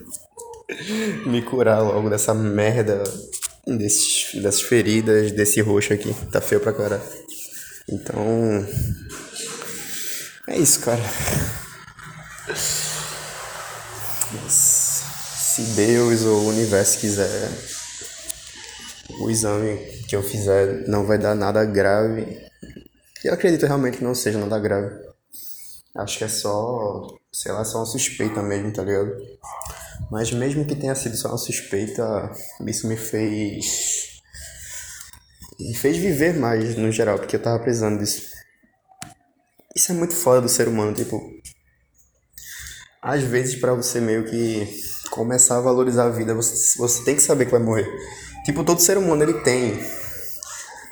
me 1.27 1.43
curar 1.43 1.83
logo 1.83 2.09
dessa 2.09 2.35
merda, 2.35 3.03
desses, 3.67 4.41
dessas 4.41 4.63
feridas, 4.63 5.33
desse 5.33 5.61
roxo 5.61 5.93
aqui. 5.93 6.15
Tá 6.31 6.41
feio 6.41 6.61
pra 6.61 6.73
caralho. 6.73 7.03
Então. 7.89 8.67
É 10.49 10.57
isso, 10.59 10.81
cara. 10.81 11.03
Se 14.49 15.63
Deus 15.75 16.23
ou 16.23 16.43
o 16.43 16.49
universo 16.49 17.01
quiser, 17.01 17.51
o 19.21 19.29
exame 19.29 19.77
que 20.09 20.15
eu 20.15 20.23
fizer 20.23 20.87
não 20.87 21.05
vai 21.05 21.19
dar 21.19 21.35
nada 21.35 21.65
grave. 21.65 22.47
Eu 23.25 23.35
acredito 23.35 23.67
realmente 23.67 23.99
que 23.99 24.05
não 24.05 24.15
seja 24.15 24.39
nada 24.39 24.61
grave. 24.61 24.95
Acho 25.97 26.19
que 26.19 26.25
é 26.25 26.29
só, 26.29 27.09
sei 27.33 27.51
lá, 27.51 27.65
só 27.65 27.79
uma 27.79 27.87
suspeita 27.87 28.41
mesmo, 28.43 28.73
tá 28.73 28.85
ligado? 28.85 29.17
Mas 30.11 30.31
mesmo 30.31 30.65
que 30.67 30.77
tenha 30.77 30.95
sido 30.95 31.17
só 31.17 31.29
uma 31.29 31.39
suspeita, 31.39 32.31
isso 32.67 32.87
me 32.87 32.97
fez. 32.97 34.21
Me 35.59 35.75
fez 35.75 35.97
viver 35.97 36.35
mais 36.35 36.77
no 36.77 36.93
geral, 36.93 37.19
porque 37.19 37.35
eu 37.35 37.43
tava 37.43 37.59
precisando 37.59 37.99
disso. 37.99 38.31
Isso 39.75 39.91
é 39.91 39.95
muito 39.95 40.15
foda 40.15 40.43
do 40.43 40.49
ser 40.49 40.69
humano, 40.69 40.95
tipo. 40.95 41.19
Às 43.07 43.23
vezes, 43.23 43.55
para 43.55 43.73
você 43.73 44.01
meio 44.01 44.25
que 44.25 44.69
começar 45.13 45.59
a 45.59 45.61
valorizar 45.61 46.07
a 46.07 46.11
vida, 46.11 46.35
você, 46.35 46.77
você 46.77 47.05
tem 47.05 47.15
que 47.15 47.23
saber 47.23 47.45
que 47.45 47.53
vai 47.53 47.61
morrer. 47.61 47.89
Tipo, 48.45 48.65
todo 48.65 48.81
ser 48.81 48.99
humano 48.99 49.23
ele 49.23 49.35
tem 49.43 49.79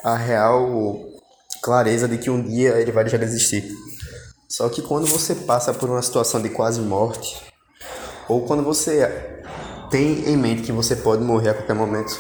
a 0.04 0.14
real 0.14 0.97
clareza 1.61 2.06
de 2.06 2.16
que 2.18 2.30
um 2.30 2.40
dia 2.40 2.80
ele 2.80 2.92
vai 2.92 3.02
deixar 3.02 3.16
de 3.16 3.25
existir. 3.25 3.68
Só 4.49 4.68
que 4.68 4.80
quando 4.80 5.09
você 5.09 5.35
passa 5.35 5.75
por 5.75 5.90
uma 5.90 6.00
situação 6.00 6.40
de 6.40 6.50
quase 6.50 6.80
morte, 6.80 7.37
ou 8.28 8.47
quando 8.47 8.62
você 8.62 9.42
tem 9.90 10.28
em 10.28 10.37
mente 10.37 10.62
que 10.62 10.71
você 10.71 10.94
pode 10.94 11.25
morrer 11.25 11.49
a 11.49 11.54
qualquer 11.54 11.75
momento, 11.75 12.16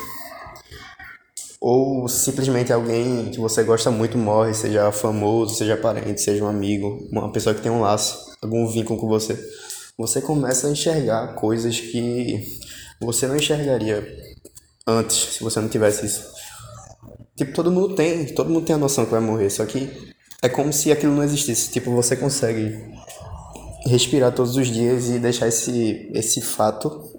ou 1.60 2.08
simplesmente 2.08 2.72
alguém 2.72 3.30
que 3.30 3.38
você 3.38 3.62
gosta 3.62 3.92
muito 3.92 4.18
morre, 4.18 4.54
seja 4.54 4.90
famoso, 4.90 5.54
seja 5.54 5.76
parente, 5.76 6.20
seja 6.20 6.42
um 6.42 6.48
amigo, 6.48 7.06
uma 7.12 7.30
pessoa 7.30 7.54
que 7.54 7.62
tem 7.62 7.70
um 7.70 7.80
laço, 7.80 8.34
algum 8.42 8.66
vínculo 8.66 8.98
com 8.98 9.06
você, 9.06 9.38
você 9.96 10.20
começa 10.20 10.66
a 10.66 10.70
enxergar 10.70 11.34
coisas 11.34 11.78
que 11.80 12.60
você 13.00 13.26
não 13.26 13.36
enxergaria 13.36 14.06
antes 14.86 15.36
se 15.36 15.42
você 15.42 15.60
não 15.60 15.68
tivesse 15.68 16.06
isso. 16.06 16.32
Tipo, 17.36 17.52
todo 17.52 17.70
mundo 17.70 17.94
tem, 17.94 18.26
todo 18.34 18.50
mundo 18.50 18.66
tem 18.66 18.74
a 18.74 18.78
noção 18.78 19.04
que 19.04 19.10
vai 19.10 19.20
morrer, 19.20 19.50
só 19.50 19.64
que 19.64 20.14
é 20.42 20.48
como 20.48 20.72
se 20.72 20.92
aquilo 20.92 21.14
não 21.14 21.24
existisse. 21.24 21.70
Tipo, 21.70 21.90
você 21.90 22.16
consegue 22.16 22.78
respirar 23.86 24.32
todos 24.32 24.56
os 24.56 24.68
dias 24.68 25.08
e 25.08 25.18
deixar 25.18 25.48
esse, 25.48 26.10
esse 26.14 26.40
fato, 26.40 27.12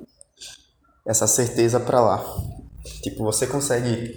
essa 1.05 1.27
certeza 1.27 1.79
para 1.79 2.01
lá. 2.01 2.25
Tipo, 3.01 3.23
você 3.23 3.45
consegue 3.45 4.15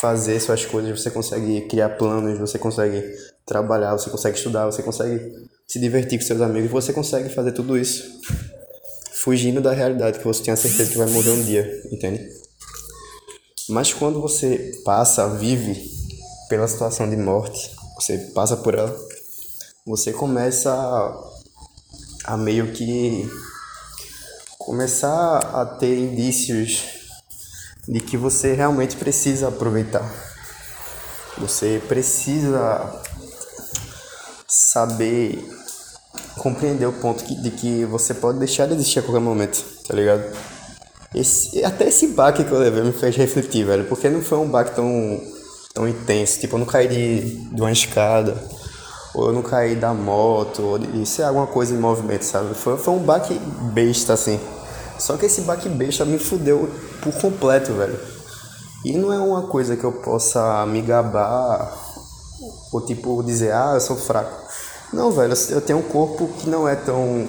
fazer 0.00 0.40
suas 0.40 0.64
coisas, 0.64 1.00
você 1.00 1.10
consegue 1.10 1.62
criar 1.62 1.90
planos, 1.90 2.38
você 2.38 2.58
consegue 2.58 3.02
trabalhar, 3.46 3.92
você 3.92 4.10
consegue 4.10 4.36
estudar, 4.36 4.66
você 4.66 4.82
consegue 4.82 5.32
se 5.70 5.78
divertir 5.78 6.18
com 6.18 6.26
seus 6.26 6.40
amigos, 6.40 6.68
você 6.68 6.92
consegue 6.92 7.32
fazer 7.32 7.52
tudo 7.52 7.78
isso 7.78 8.02
fugindo 9.12 9.60
da 9.60 9.72
realidade 9.72 10.18
que 10.18 10.24
você 10.24 10.42
tem 10.42 10.52
a 10.52 10.56
certeza 10.56 10.90
que 10.90 10.98
vai 10.98 11.08
morrer 11.08 11.30
um 11.30 11.44
dia, 11.44 11.80
entende? 11.92 12.28
Mas 13.68 13.94
quando 13.94 14.20
você 14.20 14.72
passa, 14.84 15.28
vive 15.28 15.88
pela 16.48 16.66
situação 16.66 17.08
de 17.08 17.16
morte, 17.16 17.70
você 17.94 18.18
passa 18.34 18.56
por 18.56 18.74
ela, 18.74 18.98
você 19.86 20.12
começa 20.12 20.74
a 22.24 22.36
meio 22.36 22.72
que 22.72 23.30
começar 24.58 25.38
a 25.38 25.64
ter 25.64 25.96
indícios 25.96 26.82
de 27.86 28.00
que 28.00 28.16
você 28.16 28.54
realmente 28.54 28.96
precisa 28.96 29.46
aproveitar. 29.46 30.12
Você 31.38 31.80
precisa 31.86 33.00
saber 34.48 35.59
compreender 36.40 36.86
o 36.86 36.92
ponto 36.92 37.22
de 37.24 37.50
que 37.50 37.84
você 37.84 38.14
pode 38.14 38.38
deixar 38.38 38.66
de 38.66 38.74
existir 38.74 38.98
a 38.98 39.02
qualquer 39.02 39.20
momento, 39.20 39.62
tá 39.86 39.94
ligado? 39.94 40.24
Esse, 41.14 41.64
até 41.64 41.88
esse 41.88 42.08
baque 42.08 42.44
que 42.44 42.50
eu 42.50 42.58
levei 42.58 42.82
me 42.82 42.92
fez 42.92 43.16
refletir, 43.16 43.66
velho, 43.66 43.84
porque 43.84 44.08
não 44.08 44.22
foi 44.22 44.38
um 44.38 44.48
baque 44.48 44.74
tão, 44.74 45.20
tão 45.74 45.88
intenso. 45.88 46.40
Tipo, 46.40 46.54
eu 46.54 46.60
não 46.60 46.66
caí 46.66 46.88
de, 46.88 47.36
de 47.54 47.60
uma 47.60 47.70
escada 47.70 48.36
ou 49.14 49.26
eu 49.26 49.32
não 49.32 49.42
caí 49.42 49.74
da 49.74 49.92
moto, 49.92 50.62
ou 50.62 50.78
isso 51.02 51.20
é 51.20 51.24
alguma 51.24 51.46
coisa 51.46 51.74
em 51.74 51.78
movimento, 51.78 52.22
sabe? 52.22 52.54
Foi, 52.54 52.76
foi 52.76 52.94
um 52.94 53.00
baque 53.00 53.34
besta, 53.74 54.12
assim. 54.12 54.38
Só 54.98 55.16
que 55.16 55.26
esse 55.26 55.42
baque 55.42 55.68
besta 55.68 56.04
me 56.04 56.18
fudeu 56.18 56.70
por 57.02 57.12
completo, 57.14 57.72
velho. 57.72 57.98
E 58.84 58.92
não 58.92 59.12
é 59.12 59.18
uma 59.18 59.42
coisa 59.48 59.76
que 59.76 59.84
eu 59.84 59.92
possa 59.92 60.64
me 60.66 60.80
gabar 60.80 61.76
ou 62.72 62.80
tipo 62.80 63.22
dizer, 63.22 63.52
ah, 63.52 63.72
eu 63.74 63.80
sou 63.80 63.96
fraco. 63.96 64.39
Não, 64.92 65.10
velho, 65.12 65.34
eu 65.50 65.60
tenho 65.60 65.78
um 65.78 65.82
corpo 65.82 66.28
que 66.38 66.48
não 66.48 66.68
é 66.68 66.74
tão, 66.74 67.28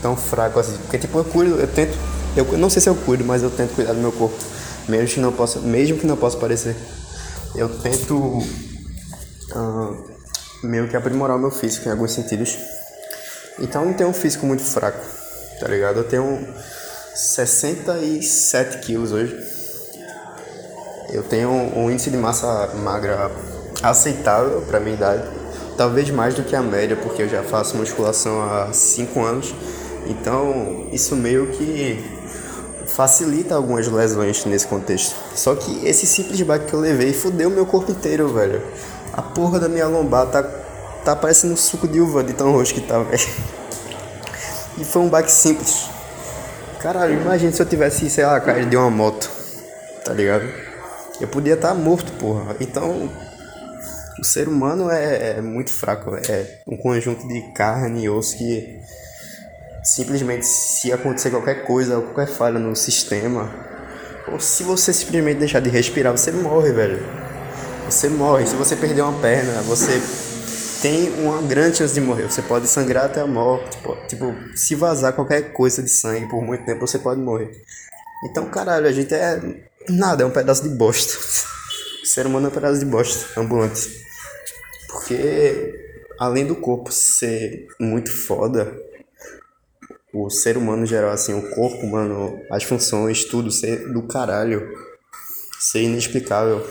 tão 0.00 0.16
fraco 0.16 0.60
assim. 0.60 0.76
Porque 0.78 0.98
tipo, 0.98 1.18
eu 1.18 1.24
cuido, 1.24 1.56
eu 1.56 1.66
tento. 1.66 1.96
Eu 2.36 2.44
não 2.56 2.70
sei 2.70 2.80
se 2.80 2.88
eu 2.88 2.94
cuido, 2.94 3.24
mas 3.24 3.42
eu 3.42 3.50
tento 3.50 3.74
cuidar 3.74 3.92
do 3.92 4.00
meu 4.00 4.12
corpo. 4.12 4.36
Mesmo 4.88 5.14
que 5.14 5.20
não 5.20 5.32
possa, 5.32 5.58
mesmo 5.58 5.98
que 5.98 6.06
não 6.06 6.16
possa 6.16 6.36
parecer. 6.36 6.76
Eu 7.54 7.68
tento. 7.80 8.16
Uh, 8.16 10.10
meio 10.62 10.88
que 10.88 10.96
aprimorar 10.96 11.36
o 11.36 11.40
meu 11.40 11.50
físico 11.50 11.88
em 11.88 11.92
alguns 11.92 12.12
sentidos. 12.12 12.56
Então 13.58 13.82
eu 13.82 13.88
não 13.88 13.94
tenho 13.94 14.10
um 14.10 14.14
físico 14.14 14.46
muito 14.46 14.62
fraco, 14.62 15.00
tá 15.58 15.66
ligado? 15.68 15.98
Eu 15.98 16.04
tenho 16.04 16.46
67 17.14 18.78
quilos 18.78 19.12
hoje. 19.12 19.36
Eu 21.10 21.24
tenho 21.24 21.50
um 21.50 21.90
índice 21.90 22.10
de 22.10 22.16
massa 22.16 22.68
magra 22.76 23.30
aceitável 23.82 24.62
para 24.62 24.78
minha 24.78 24.94
idade. 24.94 25.39
Talvez 25.80 26.10
mais 26.10 26.34
do 26.34 26.42
que 26.42 26.54
a 26.54 26.60
média, 26.60 26.94
porque 26.94 27.22
eu 27.22 27.28
já 27.30 27.42
faço 27.42 27.74
musculação 27.74 28.42
há 28.42 28.70
5 28.70 29.18
anos. 29.24 29.54
Então 30.06 30.86
isso 30.92 31.16
meio 31.16 31.46
que 31.46 32.04
facilita 32.86 33.54
algumas 33.54 33.88
lesões 33.88 34.44
nesse 34.44 34.66
contexto. 34.66 35.16
Só 35.34 35.54
que 35.54 35.86
esse 35.86 36.06
simples 36.06 36.38
baque 36.42 36.66
que 36.66 36.74
eu 36.74 36.80
levei 36.80 37.14
fudeu 37.14 37.48
meu 37.48 37.64
corpo 37.64 37.90
inteiro, 37.92 38.28
velho. 38.28 38.60
A 39.14 39.22
porra 39.22 39.58
da 39.58 39.70
minha 39.70 39.86
lombar 39.86 40.26
tá, 40.26 40.42
tá 41.02 41.16
parecendo 41.16 41.54
um 41.54 41.56
suco 41.56 41.88
de 41.88 41.98
uva 41.98 42.22
de 42.22 42.34
tão 42.34 42.52
roxo 42.52 42.74
que 42.74 42.82
tá, 42.82 42.98
velho. 43.02 43.28
E 44.76 44.84
foi 44.84 45.00
um 45.00 45.08
baque 45.08 45.32
simples. 45.32 45.86
Caralho, 46.78 47.14
imagina 47.22 47.52
se 47.52 47.62
eu 47.62 47.64
tivesse, 47.64 48.10
sei 48.10 48.26
lá, 48.26 48.38
caído 48.38 48.68
de 48.68 48.76
uma 48.76 48.90
moto, 48.90 49.30
tá 50.04 50.12
ligado? 50.12 50.46
Eu 51.18 51.28
podia 51.28 51.54
estar 51.54 51.68
tá 51.68 51.74
morto, 51.74 52.12
porra. 52.18 52.54
Então, 52.60 53.08
o 54.20 54.24
ser 54.24 54.48
humano 54.48 54.90
é, 54.90 55.38
é 55.38 55.40
muito 55.40 55.72
fraco. 55.72 56.14
É 56.14 56.60
um 56.66 56.76
conjunto 56.76 57.26
de 57.26 57.40
carne 57.52 58.04
e 58.04 58.08
osso 58.10 58.36
que 58.36 58.78
simplesmente 59.82 60.44
se 60.44 60.92
acontecer 60.92 61.30
qualquer 61.30 61.66
coisa, 61.66 62.00
qualquer 62.00 62.28
falha 62.28 62.58
no 62.58 62.76
sistema, 62.76 63.50
ou 64.30 64.38
se 64.38 64.62
você 64.62 64.92
simplesmente 64.92 65.38
deixar 65.38 65.60
de 65.60 65.70
respirar, 65.70 66.12
você 66.12 66.30
morre, 66.30 66.72
velho. 66.72 67.02
Você 67.86 68.08
morre. 68.08 68.46
Se 68.46 68.54
você 68.54 68.76
perder 68.76 69.02
uma 69.02 69.18
perna, 69.20 69.60
você 69.62 70.00
tem 70.80 71.10
uma 71.24 71.42
grande 71.42 71.78
chance 71.78 71.94
de 71.94 72.00
morrer. 72.00 72.30
Você 72.30 72.42
pode 72.42 72.68
sangrar 72.68 73.06
até 73.06 73.20
a 73.20 73.26
morte. 73.26 73.78
Tipo, 74.08 74.34
se 74.54 74.74
vazar 74.74 75.14
qualquer 75.14 75.52
coisa 75.52 75.82
de 75.82 75.88
sangue 75.88 76.28
por 76.28 76.42
muito 76.42 76.64
tempo, 76.64 76.86
você 76.86 76.98
pode 76.98 77.20
morrer. 77.20 77.50
Então, 78.24 78.48
caralho, 78.48 78.86
a 78.86 78.92
gente 78.92 79.12
é 79.12 79.40
nada, 79.88 80.22
é 80.22 80.26
um 80.26 80.30
pedaço 80.30 80.62
de 80.62 80.68
bosta. 80.68 81.18
O 82.02 82.06
ser 82.12 82.26
humano 82.26 82.46
é 82.46 82.48
um 82.50 82.52
pedaço 82.52 82.80
de 82.80 82.86
bosta, 82.86 83.38
ambulante. 83.38 84.00
Porque, 84.92 85.74
além 86.18 86.46
do 86.46 86.56
corpo 86.56 86.92
ser 86.92 87.66
muito 87.78 88.10
foda, 88.10 88.76
o 90.12 90.28
ser 90.28 90.56
humano 90.56 90.84
geral, 90.84 91.10
assim, 91.10 91.34
o 91.34 91.50
corpo 91.50 91.78
humano, 91.78 92.40
as 92.50 92.64
funções, 92.64 93.24
tudo 93.24 93.50
ser 93.50 93.92
do 93.92 94.02
caralho, 94.02 94.68
ser 95.60 95.82
inexplicável. 95.82 96.66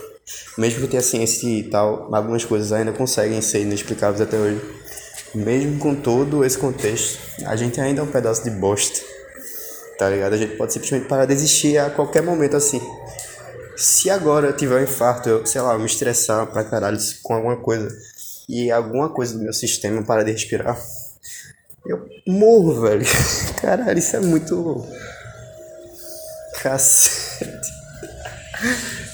Mesmo 0.58 0.82
que 0.82 0.88
tenha 0.88 1.02
ciência 1.02 1.48
e 1.48 1.64
tal, 1.64 2.14
algumas 2.14 2.46
coisas 2.46 2.72
ainda 2.72 2.92
conseguem 2.92 3.42
ser 3.42 3.62
inexplicáveis 3.62 4.22
até 4.22 4.38
hoje. 4.38 4.62
Mesmo 5.34 5.80
com 5.80 5.96
todo 5.96 6.44
esse 6.44 6.58
contexto, 6.58 7.20
a 7.46 7.56
gente 7.56 7.80
ainda 7.80 8.02
é 8.02 8.04
um 8.04 8.12
pedaço 8.12 8.44
de 8.44 8.50
bosta. 8.50 9.00
Tá 9.98 10.10
ligado? 10.10 10.34
A 10.34 10.38
gente 10.38 10.56
pode 10.56 10.74
simplesmente 10.74 11.08
parar 11.08 11.26
de 11.26 11.34
existir 11.34 11.78
a 11.78 11.90
qualquer 11.90 12.24
momento 12.24 12.56
assim. 12.56 12.82
Se 13.80 14.10
agora 14.10 14.48
eu 14.48 14.58
tiver 14.58 14.82
um 14.82 14.84
infarto, 14.84 15.30
eu, 15.30 15.46
sei 15.46 15.62
lá, 15.62 15.72
eu 15.72 15.80
me 15.80 15.86
estressar 15.86 16.46
pra 16.48 16.66
caralho 16.66 16.98
com 17.24 17.34
alguma 17.34 17.56
coisa 17.56 17.90
e 18.50 18.70
alguma 18.70 19.08
coisa 19.08 19.38
do 19.38 19.42
meu 19.42 19.54
sistema 19.54 20.04
parar 20.04 20.24
de 20.24 20.34
respirar, 20.34 20.78
eu 21.86 22.06
morro, 22.28 22.82
velho. 22.82 23.06
Caralho, 23.62 23.98
isso 23.98 24.18
é 24.18 24.20
muito. 24.20 24.86
Cacete. 26.62 27.72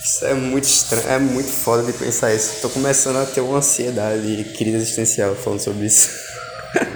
Isso 0.03 0.25
é 0.25 0.33
muito 0.33 0.63
estranho, 0.63 1.09
é 1.09 1.19
muito 1.19 1.51
foda 1.51 1.83
de 1.83 1.93
pensar 1.93 2.33
isso. 2.33 2.59
Tô 2.59 2.69
começando 2.71 3.17
a 3.17 3.25
ter 3.27 3.41
uma 3.41 3.59
ansiedade 3.59 4.45
crise 4.57 4.77
existencial 4.77 5.35
falando 5.35 5.59
sobre 5.59 5.85
isso. 5.85 6.09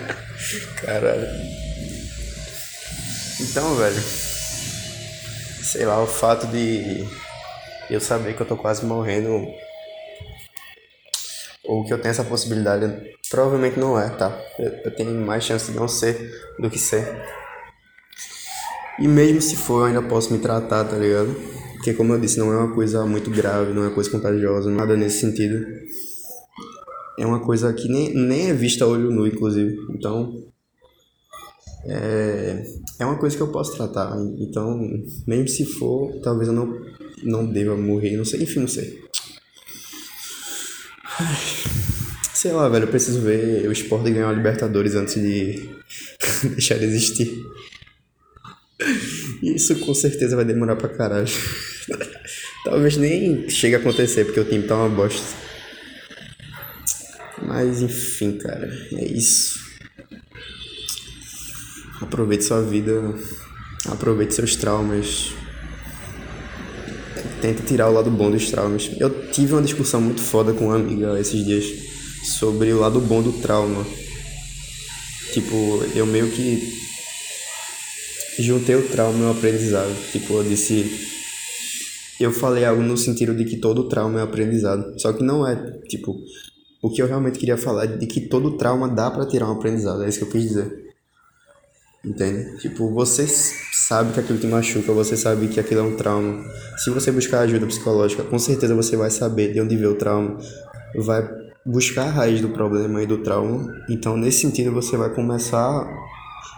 Caralho. 0.82 1.28
Então, 3.40 3.76
velho. 3.76 4.04
Sei 5.64 5.86
lá, 5.86 6.02
o 6.02 6.08
fato 6.08 6.48
de 6.48 7.08
eu 7.89 8.00
saber 8.00 8.36
que 8.36 8.41
eu 8.41 8.48
tô 8.48 8.55
quase 8.55 8.86
morrendo 8.86 9.48
ou 11.65 11.86
que 11.86 11.93
eu 11.93 12.00
tenho 12.00 12.12
essa 12.12 12.24
possibilidade, 12.24 13.13
provavelmente 13.29 13.79
não 13.79 14.00
é, 14.00 14.10
tá? 14.10 14.36
Eu, 14.58 14.72
eu 14.86 14.96
tenho 14.96 15.13
mais 15.13 15.43
chance 15.43 15.72
de 15.72 15.77
não 15.77 15.88
ser 15.88 16.31
do 16.58 16.69
que 16.69 16.79
ser. 16.79 17.05
E 19.00 19.08
mesmo 19.08 19.41
se 19.41 19.55
for, 19.55 19.81
eu 19.81 19.86
ainda 19.86 20.01
posso 20.01 20.34
me 20.34 20.39
tratar, 20.39 20.84
tá 20.84 20.98
ligado? 20.98 21.34
Porque, 21.74 21.93
como 21.93 22.13
eu 22.13 22.19
disse, 22.19 22.38
não 22.38 22.51
é 22.51 22.58
uma 22.58 22.74
coisa 22.74 23.05
muito 23.05 23.29
grave, 23.29 23.72
não 23.72 23.84
é 23.84 23.88
uma 23.88 23.93
coisa 23.93 24.10
contagiosa, 24.10 24.69
nada 24.69 24.98
nesse 24.98 25.22
sentido. 25.22 25.65
É 27.17 27.25
uma 27.25 27.39
coisa 27.39 27.72
que 27.72 27.88
nem, 27.88 28.13
nem 28.13 28.50
é 28.50 28.53
vista 28.53 28.84
a 28.84 28.88
olho 28.88 29.10
nu, 29.12 29.25
inclusive. 29.25 29.77
Então, 29.91 30.43
é, 31.86 32.63
é 33.00 33.05
uma 33.05 33.17
coisa 33.17 33.38
que 33.38 33.41
eu 33.41 33.51
posso 33.51 33.77
tratar. 33.77 34.13
Então, 34.39 34.77
mesmo 35.25 35.48
se 35.48 35.65
for, 35.65 36.19
talvez 36.22 36.50
eu 36.50 36.53
não, 36.53 36.77
não 37.24 37.46
deva 37.46 37.76
morrer, 37.76 38.18
não 38.18 38.26
sei, 38.26 38.44
enfim, 38.44 38.60
não 38.60 38.68
sei. 38.68 39.02
Sei 42.34 42.52
lá, 42.52 42.70
velho, 42.70 42.86
eu 42.86 42.90
preciso 42.90 43.22
ver 43.22 43.68
o 43.68 43.72
esporte 43.72 44.12
ganhar 44.12 44.30
a 44.30 44.34
Libertadores 44.34 44.96
antes 44.96 45.16
de 45.16 45.70
deixar 46.55 46.77
de 46.77 46.86
existir. 46.86 47.44
Isso 49.44 49.75
com 49.79 49.94
certeza 49.94 50.36
vai 50.36 50.46
demorar 50.46 50.75
pra 50.75 50.90
caralho. 50.90 51.27
Talvez 52.64 52.98
nem 52.98 53.50
chegue 53.50 53.75
a 53.75 53.79
acontecer, 53.79 54.25
porque 54.25 54.40
o 54.40 54.46
time 54.46 54.64
tá 54.64 54.75
uma 54.75 54.90
bosta. 54.90 55.25
Mas 57.42 57.82
enfim, 57.82 58.38
cara, 58.38 58.70
é 58.94 59.05
isso. 59.05 59.60
Aproveite 62.01 62.46
sua 62.46 62.62
vida, 62.62 63.14
aproveite 63.86 64.34
seus 64.34 64.55
traumas, 64.55 65.34
tenta 67.42 67.64
tirar 67.64 67.90
o 67.90 67.94
lado 67.94 68.10
bom 68.12 68.30
dos 68.30 68.50
traumas. 68.50 68.92
Eu 69.00 69.30
tive 69.32 69.54
uma 69.54 69.62
discussão 69.62 70.02
muito 70.02 70.22
foda 70.22 70.54
com 70.54 70.66
uma 70.66 70.75
amiga 70.75 71.20
esses 71.20 71.46
dias 71.46 71.66
sobre 72.24 72.72
o 72.74 72.80
lado 72.80 73.00
bom 73.00 73.22
do 73.22 73.34
trauma. 73.34 73.86
Tipo, 75.34 75.56
eu 75.96 76.06
meio 76.06 76.30
que 76.32 76.80
juntei 78.40 78.75
o 78.75 78.88
trauma 78.88 79.25
ao 79.25 79.32
aprendizado. 79.32 79.94
Tipo, 80.12 80.36
eu 80.36 80.44
disse. 80.44 81.08
Eu 82.20 82.32
falei 82.32 82.66
algo 82.66 82.82
no 82.82 82.98
sentido 82.98 83.34
de 83.34 83.46
que 83.46 83.58
todo 83.58 83.88
trauma 83.88 84.20
é 84.20 84.24
aprendizado. 84.24 85.00
Só 85.00 85.14
que 85.14 85.24
não 85.24 85.48
é, 85.48 85.56
tipo, 85.88 86.20
o 86.82 86.90
que 86.90 87.02
eu 87.02 87.08
realmente 87.08 87.40
queria 87.40 87.58
falar 87.58 87.86
é 87.86 87.88
de 87.88 88.06
que 88.08 88.22
todo 88.22 88.58
trauma 88.58 88.90
dá 88.90 89.10
para 89.10 89.25
tirar 89.25 89.48
um 89.48 89.54
aprendizado. 89.54 90.04
É 90.04 90.10
isso 90.10 90.20
que 90.20 90.25
eu 90.25 90.32
quis 90.32 90.44
dizer. 90.44 90.90
Entende? 92.04 92.58
Tipo, 92.60 92.94
você 92.94 93.25
sabe 93.90 94.14
que 94.14 94.20
aquilo 94.20 94.38
te 94.38 94.46
machuca, 94.46 94.94
você 94.94 95.18
sabe 95.18 95.48
que 95.48 95.60
aquilo 95.60 95.80
é 95.80 95.84
um 95.84 95.96
trauma. 95.96 96.46
Se 96.78 96.92
você 96.92 97.12
buscar 97.12 97.40
ajuda 97.40 97.66
psicológica, 97.66 98.22
com 98.22 98.38
certeza 98.38 98.75
você 98.75 98.96
vai 98.96 99.10
saber 99.10 99.52
de 99.52 99.60
onde 99.60 99.75
veio 99.75 99.94
o 99.94 99.96
trauma, 99.96 100.38
vai 100.96 101.28
buscar 101.66 102.04
a 102.04 102.12
raiz 102.12 102.40
do 102.40 102.50
problema 102.50 103.02
e 103.02 103.08
do 103.08 103.18
trauma. 103.24 103.68
Então, 103.90 104.16
nesse 104.16 104.42
sentido, 104.42 104.72
você 104.72 104.96
vai 104.96 105.10
começar 105.10 105.88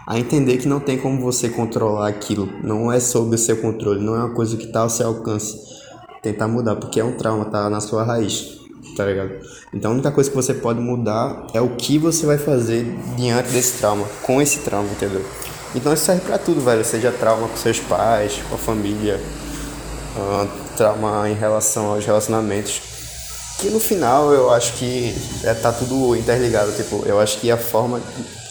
a 0.06 0.18
entender 0.18 0.58
que 0.58 0.68
não 0.68 0.78
tem 0.78 0.98
como 0.98 1.22
você 1.22 1.48
controlar 1.48 2.06
aquilo. 2.06 2.50
Não 2.62 2.92
é 2.92 3.00
sob 3.00 3.34
o 3.34 3.38
seu 3.38 3.56
controle, 3.56 4.04
não 4.04 4.14
é 4.14 4.18
uma 4.18 4.34
coisa 4.34 4.54
que 4.54 4.66
está 4.66 4.80
ao 4.80 4.90
seu 4.90 5.06
alcance. 5.06 5.56
Tentar 6.22 6.48
mudar, 6.48 6.76
porque 6.76 7.00
é 7.00 7.04
um 7.04 7.16
trauma, 7.16 7.46
tá 7.46 7.70
na 7.70 7.80
sua 7.80 8.04
raiz, 8.04 8.58
tá 8.94 9.06
ligado? 9.06 9.30
Então 9.72 9.92
a 9.92 9.94
única 9.94 10.10
coisa 10.10 10.28
que 10.28 10.36
você 10.36 10.52
pode 10.52 10.80
mudar 10.80 11.46
é 11.54 11.62
o 11.62 11.76
que 11.76 11.96
você 11.96 12.26
vai 12.26 12.36
fazer 12.36 12.84
diante 13.16 13.52
desse 13.52 13.78
trauma, 13.78 14.06
com 14.22 14.42
esse 14.42 14.58
trauma, 14.58 14.90
entendeu? 14.90 15.24
Então 15.74 15.92
isso 15.92 16.04
serve 16.04 16.22
pra 16.22 16.38
tudo, 16.38 16.60
velho. 16.60 16.84
Seja 16.84 17.10
trauma 17.10 17.48
com 17.48 17.56
seus 17.56 17.80
pais, 17.80 18.40
com 18.48 18.54
a 18.54 18.58
família, 18.58 19.20
uh, 20.16 20.48
trauma 20.76 21.28
em 21.28 21.34
relação 21.34 21.92
aos 21.92 22.04
relacionamentos. 22.04 22.80
Que 23.58 23.70
no 23.70 23.80
final 23.80 24.32
eu 24.32 24.50
acho 24.50 24.74
que 24.74 25.14
é, 25.44 25.54
tá 25.54 25.72
tudo 25.72 26.16
interligado. 26.16 26.72
Tipo, 26.72 27.04
eu 27.06 27.20
acho 27.20 27.38
que 27.38 27.50
a 27.50 27.56
forma 27.56 28.00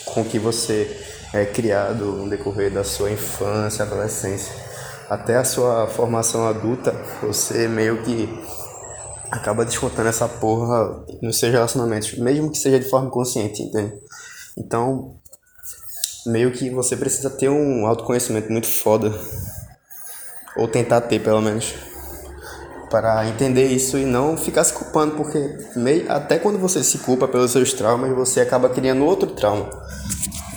com 0.06 0.24
que 0.24 0.40
você 0.40 1.00
é 1.34 1.46
criado 1.46 2.06
no 2.06 2.30
decorrer 2.30 2.72
da 2.72 2.84
sua 2.84 3.12
infância, 3.12 3.84
adolescência, 3.84 4.54
até 5.10 5.38
a 5.38 5.44
sua 5.44 5.88
formação 5.88 6.48
adulta, 6.48 6.94
você 7.22 7.68
meio 7.68 8.02
que 8.04 8.28
acaba 9.30 9.64
descontando 9.64 10.10
essa 10.10 10.28
porra 10.28 11.06
nos 11.22 11.40
seus 11.40 11.54
relacionamentos, 11.54 12.18
mesmo 12.18 12.52
que 12.52 12.58
seja 12.58 12.80
de 12.80 12.90
forma 12.90 13.10
consciente, 13.10 13.62
entende? 13.64 13.94
Então, 14.58 15.21
meio 16.26 16.52
que 16.52 16.70
você 16.70 16.96
precisa 16.96 17.30
ter 17.30 17.50
um 17.50 17.86
autoconhecimento 17.86 18.52
muito 18.52 18.68
foda, 18.68 19.14
ou 20.56 20.68
tentar 20.68 21.02
ter 21.02 21.20
pelo 21.20 21.42
menos, 21.42 21.74
para 22.90 23.26
entender 23.28 23.68
isso 23.68 23.98
e 23.98 24.06
não 24.06 24.36
ficar 24.36 24.64
se 24.64 24.74
culpando, 24.74 25.16
porque 25.16 25.58
meio, 25.76 26.12
até 26.12 26.38
quando 26.38 26.60
você 26.60 26.84
se 26.84 27.00
culpa 27.00 27.28
pelos 27.28 27.52
seus 27.52 27.74
traumas, 27.74 28.14
você 28.14 28.42
acaba 28.42 28.70
criando 28.70 29.06
outro 29.06 29.32
trauma, 29.32 29.70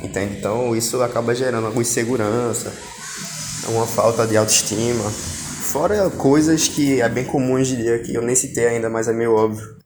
entende? 0.02 0.36
Então, 0.38 0.74
isso 0.74 1.00
acaba 1.00 1.34
gerando 1.34 1.66
alguma 1.66 1.82
insegurança, 1.82 2.72
uma 3.68 3.86
falta 3.86 4.26
de 4.26 4.36
autoestima. 4.36 5.04
Fora 5.10 6.10
coisas 6.10 6.68
que 6.68 7.00
é 7.00 7.08
bem 7.08 7.24
comum 7.24 7.58
em 7.58 7.62
dia, 7.62 8.00
que 8.00 8.14
eu 8.14 8.22
nem 8.22 8.34
citei 8.34 8.66
ainda, 8.66 8.90
mas 8.90 9.08
é 9.08 9.12
meio 9.12 9.34
óbvio. 9.34 9.76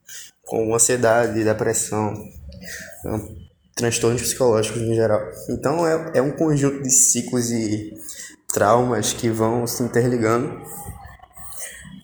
Como 0.44 0.74
ansiedade, 0.74 1.44
depressão, 1.44 2.14
transtornos 3.78 4.20
psicológicos 4.20 4.82
em 4.82 4.94
geral. 4.94 5.22
Então 5.48 5.86
é, 5.86 6.18
é 6.18 6.22
um 6.22 6.32
conjunto 6.32 6.82
de 6.82 6.90
ciclos 6.90 7.50
e 7.50 7.94
traumas 8.52 9.12
que 9.12 9.30
vão 9.30 9.66
se 9.66 9.82
interligando 9.82 10.60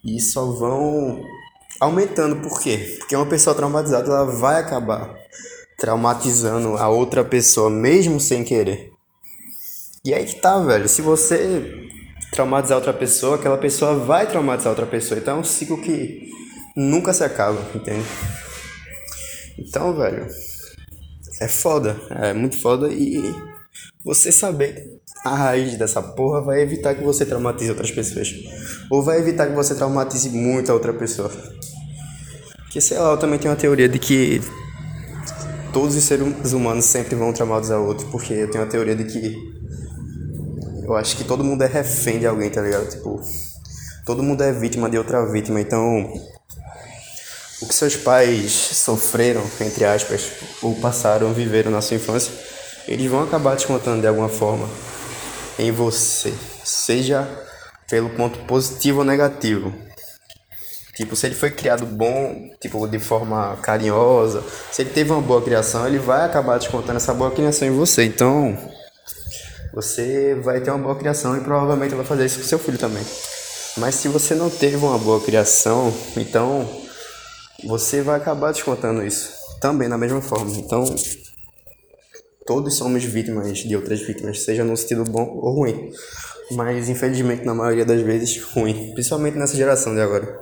e 0.04 0.20
só 0.20 0.52
vão 0.52 1.20
aumentando. 1.80 2.37
Por 2.37 2.60
quê? 2.60 2.96
Porque 3.00 3.16
uma 3.16 3.26
pessoa 3.26 3.56
traumatizada 3.56 4.06
ela 4.06 4.24
vai 4.24 4.60
acabar 4.60 5.14
traumatizando 5.76 6.76
a 6.76 6.88
outra 6.88 7.24
pessoa, 7.24 7.68
mesmo 7.68 8.20
sem 8.20 8.44
querer. 8.44 8.92
E 10.04 10.14
aí 10.14 10.24
que 10.24 10.37
tá, 10.37 10.58
velho. 10.60 10.88
Se 10.88 11.02
você 11.02 11.88
traumatizar 12.30 12.78
outra 12.78 12.92
pessoa, 12.92 13.34
aquela 13.34 13.58
pessoa 13.58 13.96
vai 13.96 14.28
traumatizar 14.28 14.70
outra 14.70 14.87
pessoa. 14.87 15.18
Então 15.18 15.38
é 15.38 15.40
um 15.40 15.44
ciclo 15.44 15.80
que 15.82 16.30
nunca 16.76 17.12
se 17.12 17.24
acaba, 17.24 17.60
entende? 17.74 18.04
Então, 19.58 19.92
velho, 19.96 20.28
é 21.40 21.49
foda, 21.49 21.97
é 22.11 22.33
muito 22.33 22.61
foda 22.61 22.88
e 22.88 23.23
você 24.05 24.31
saber 24.31 25.01
a 25.25 25.35
raiz 25.35 25.77
dessa 25.77 26.03
porra 26.03 26.42
vai 26.42 26.61
evitar 26.61 26.94
que 26.94 27.03
você 27.03 27.25
traumatize 27.25 27.70
outras 27.70 27.90
pessoas. 27.90 28.33
ou 28.90 29.03
vai 29.03 29.18
evitar 29.18 29.47
que 29.47 29.55
você 29.55 29.75
traumatize 29.75 30.29
muito 30.31 30.70
a 30.70 30.75
outra 30.75 30.92
pessoa. 30.92 31.31
Porque 32.59 32.81
sei 32.81 32.99
lá, 32.99 33.12
eu 33.12 33.16
também 33.16 33.38
tenho 33.38 33.51
uma 33.53 33.61
teoria 33.61 33.88
de 33.88 33.99
que 33.99 34.40
todos 35.73 35.97
os 35.97 36.05
seres 36.05 36.53
humanos 36.53 36.85
sempre 36.85 37.14
vão 37.14 37.33
traumatizar 37.33 37.81
outro, 37.81 38.07
porque 38.09 38.33
eu 38.35 38.51
tenho 38.51 38.64
a 38.64 38.66
teoria 38.66 38.94
de 38.94 39.05
que 39.05 39.55
eu 40.85 40.94
acho 40.94 41.16
que 41.16 41.25
todo 41.25 41.42
mundo 41.42 41.62
é 41.62 41.66
refém 41.66 42.18
de 42.18 42.27
alguém, 42.27 42.51
tá 42.51 42.61
ligado? 42.61 42.88
Tipo, 42.88 43.20
todo 44.05 44.23
mundo 44.23 44.42
é 44.42 44.53
vítima 44.53 44.90
de 44.90 44.99
outra 44.99 45.25
vítima, 45.25 45.61
então 45.61 46.12
o 47.64 47.66
que 47.66 47.74
seus 47.74 47.96
pais 47.96 48.53
sofreram, 48.53 49.42
entre 49.59 49.87
aspas, 49.87 50.31
ou 50.61 50.74
passaram, 50.74 51.33
viveram 51.33 51.70
na 51.70 51.81
sua 51.81 51.96
infância, 51.96 52.31
eles 52.87 53.11
vão 53.11 53.22
acabar 53.22 53.57
descontando 53.57 54.03
de 54.03 54.07
alguma 54.07 54.29
forma 54.29 54.68
em 55.59 55.72
você, 55.72 56.35
seja 56.62 57.27
pelo 57.88 58.11
ponto 58.11 58.38
positivo 58.40 58.98
ou 58.98 59.05
negativo. 59.05 59.72
Tipo, 60.94 61.16
se 61.16 61.27
ele 61.27 61.35
foi 61.35 61.50
criado 61.50 61.87
bom, 61.87 62.50
tipo, 62.61 62.87
de 62.87 62.98
forma 62.98 63.57
carinhosa, 63.62 64.44
se 64.70 64.83
ele 64.83 64.90
teve 64.90 65.11
uma 65.11 65.22
boa 65.22 65.40
criação, 65.40 65.87
ele 65.87 65.98
vai 65.98 66.24
acabar 66.24 66.59
descontando 66.59 66.98
essa 66.98 67.14
boa 67.14 67.31
criação 67.31 67.66
em 67.66 67.70
você. 67.70 68.05
Então, 68.05 68.57
você 69.72 70.35
vai 70.35 70.61
ter 70.61 70.70
uma 70.70 70.79
boa 70.79 70.96
criação 70.96 71.37
e 71.37 71.40
provavelmente 71.40 71.94
vai 71.94 72.05
fazer 72.05 72.27
isso 72.27 72.40
com 72.40 72.44
seu 72.44 72.59
filho 72.59 72.79
também. 72.79 73.05
Mas 73.79 73.94
se 73.94 74.07
você 74.07 74.35
não 74.35 74.50
teve 74.50 74.77
uma 74.77 74.98
boa 74.98 75.20
criação, 75.20 75.92
então 76.16 76.84
você 77.66 78.03
vai 78.03 78.16
acabar 78.16 78.53
descontando 78.53 79.05
isso 79.05 79.33
também 79.61 79.88
da 79.88 79.96
mesma 79.96 80.20
forma. 80.20 80.50
Então, 80.57 80.85
todos 82.46 82.74
somos 82.74 83.03
vítimas 83.05 83.59
de 83.59 83.74
outras 83.74 84.00
vítimas, 84.03 84.42
seja 84.42 84.62
no 84.62 84.77
sentido 84.77 85.05
bom 85.05 85.24
ou 85.24 85.55
ruim. 85.55 85.90
Mas 86.50 86.90
infelizmente 86.90 87.44
na 87.44 87.55
maioria 87.55 87.87
das 87.87 88.03
vezes 88.03 88.42
ruim, 88.42 88.92
principalmente 88.92 89.38
nessa 89.38 89.57
geração 89.57 89.94
de 89.94 90.00
agora 90.03 90.38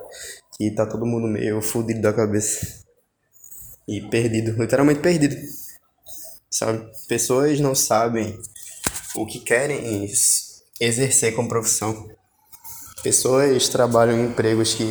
que 0.56 0.70
tá 0.72 0.84
todo 0.84 1.06
mundo 1.06 1.28
meio 1.28 1.62
fudido 1.62 2.00
da 2.00 2.12
cabeça. 2.12 2.82
E 3.86 4.00
perdido, 4.00 4.60
literalmente 4.60 5.00
perdido. 5.00 5.36
Sabe? 6.50 6.84
Pessoas 7.08 7.58
não 7.60 7.74
sabem 7.74 8.38
o 9.16 9.26
que 9.26 9.40
querem 9.40 10.08
exercer 10.80 11.34
como 11.34 11.48
profissão. 11.48 12.08
Pessoas 13.02 13.68
trabalham 13.68 14.18
em 14.18 14.26
empregos 14.26 14.74
que 14.74 14.84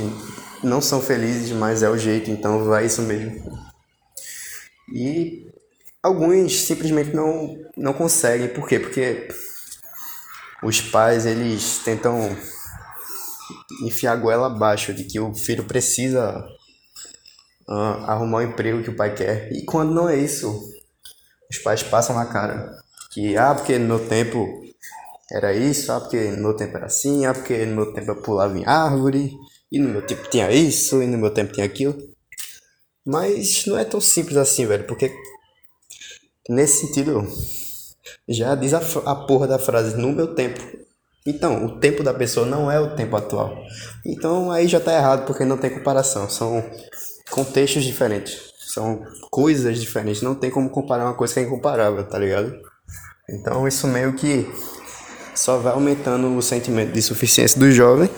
não 0.63 0.82
são 0.82 1.02
felizes, 1.02 1.52
mas 1.52 1.84
é 1.84 1.89
o 1.89 1.97
jeito, 1.97 2.30
então 2.30 2.65
vai 2.65 2.86
isso 2.86 3.02
mesmo. 3.02 3.60
E 4.93 5.47
alguns 6.02 6.62
simplesmente 6.62 7.15
não, 7.15 7.58
não 7.78 7.93
conseguem. 7.93 8.47
Por 8.47 8.67
quê? 8.67 8.80
Porque 8.80 9.28
os 10.63 10.82
pais, 10.82 11.26
eles 11.26 11.80
tentam 11.84 12.36
enfiar 13.84 14.13
a 14.13 14.17
goela 14.17 14.47
abaixo 14.47 14.93
de 14.93 15.04
que 15.04 15.19
o 15.19 15.34
filho 15.34 15.63
precisa 15.63 16.45
uh, 17.67 18.06
arrumar 18.06 18.39
o 18.39 18.43
emprego 18.43 18.84
que 18.84 18.89
o 18.89 18.95
pai 18.95 19.15
quer. 19.15 19.52
E 19.52 19.63
quando 19.63 19.93
não 19.93 20.10
é 20.10 20.17
isso, 20.17 20.60
os 21.50 21.58
pais 21.58 21.82
passam 21.84 22.15
na 22.15 22.26
cara. 22.26 22.80
Que, 23.12 23.36
ah, 23.38 23.56
porque 23.56 23.78
no 23.78 23.88
meu 23.88 24.08
tempo 24.08 24.62
era 25.32 25.54
isso, 25.54 25.91
ah, 25.91 26.00
porque 26.00 26.32
no 26.32 26.43
meu 26.43 26.54
tempo 26.56 26.78
era 26.78 26.86
assim, 26.86 27.26
ah, 27.26 27.34
porque 27.34 27.65
no 27.65 27.76
meu 27.76 27.93
tempo 27.93 28.12
eu 28.12 28.21
pulava 28.21 28.58
em 28.58 28.65
árvore, 28.65 29.34
e 29.71 29.79
no 29.79 29.89
meu 29.89 30.01
tempo 30.01 30.29
tinha 30.29 30.51
isso, 30.51 31.01
e 31.01 31.07
no 31.07 31.17
meu 31.17 31.31
tempo 31.31 31.53
tinha 31.53 31.65
aquilo. 31.65 31.95
Mas 33.05 33.65
não 33.65 33.77
é 33.77 33.86
tão 33.86 34.01
simples 34.01 34.38
assim, 34.38 34.65
velho, 34.65 34.86
porque 34.86 35.12
nesse 36.49 36.86
sentido 36.86 37.27
já 38.27 38.55
diz 38.55 38.73
a, 38.73 38.81
a 39.05 39.15
porra 39.15 39.47
da 39.47 39.60
frase 39.60 39.95
no 39.95 40.12
meu 40.12 40.36
tempo 40.36 40.81
então, 41.25 41.65
o 41.65 41.79
tempo 41.79 42.03
da 42.03 42.13
pessoa 42.13 42.47
não 42.47 42.71
é 42.71 42.79
o 42.79 42.95
tempo 42.95 43.15
atual. 43.15 43.55
Então 44.05 44.51
aí 44.51 44.67
já 44.67 44.79
está 44.79 44.93
errado 44.93 45.25
porque 45.25 45.45
não 45.45 45.57
tem 45.57 45.69
comparação. 45.69 46.27
São 46.27 46.63
contextos 47.29 47.84
diferentes. 47.84 48.39
São 48.73 49.03
coisas 49.29 49.79
diferentes. 49.79 50.21
Não 50.21 50.34
tem 50.34 50.49
como 50.49 50.69
comparar 50.69 51.05
uma 51.05 51.13
coisa 51.13 51.34
que 51.34 51.39
é 51.41 51.43
incomparável, 51.43 52.03
tá 52.07 52.17
ligado? 52.17 52.53
Então 53.29 53.67
isso 53.67 53.88
meio 53.88 54.13
que 54.13 54.51
só 55.36 55.57
vai 55.57 55.73
aumentando 55.73 56.36
o 56.36 56.41
sentimento 56.41 56.91
de 56.91 57.01
suficiência 57.01 57.60
do 57.60 57.71
jovem 57.71 58.10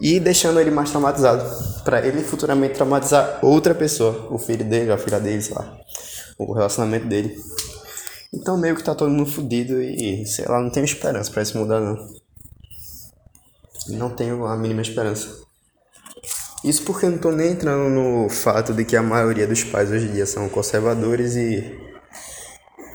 e 0.00 0.20
deixando 0.20 0.60
ele 0.60 0.70
mais 0.70 0.90
traumatizado. 0.90 1.44
para 1.84 2.04
ele 2.04 2.22
futuramente 2.22 2.74
traumatizar 2.74 3.38
outra 3.42 3.74
pessoa. 3.74 4.26
O 4.30 4.38
filho 4.38 4.64
dele, 4.64 4.90
a 4.90 4.98
filha 4.98 5.20
dele, 5.20 5.40
sei 5.40 5.54
lá. 5.54 5.78
O 6.38 6.52
relacionamento 6.52 7.06
dele. 7.06 7.38
Então 8.32 8.58
meio 8.58 8.74
que 8.74 8.82
tá 8.82 8.94
todo 8.94 9.10
mundo 9.10 9.30
fudido 9.30 9.80
e, 9.80 10.26
sei 10.26 10.44
lá, 10.46 10.60
não 10.60 10.70
tenho 10.70 10.84
esperança 10.84 11.30
para 11.30 11.42
isso 11.42 11.56
mudar 11.56 11.80
não. 11.80 11.96
Não 13.88 14.10
tenho 14.10 14.44
a 14.46 14.56
mínima 14.56 14.82
esperança. 14.82 15.28
Isso 16.64 16.82
porque 16.82 17.06
eu 17.06 17.10
não 17.12 17.18
tô 17.18 17.30
nem 17.30 17.52
entrando 17.52 17.88
no 17.88 18.28
fato 18.28 18.74
de 18.74 18.84
que 18.84 18.96
a 18.96 19.02
maioria 19.02 19.46
dos 19.46 19.62
pais 19.62 19.90
hoje 19.90 20.06
em 20.06 20.12
dia 20.12 20.26
são 20.26 20.48
conservadores 20.48 21.36
e 21.36 21.78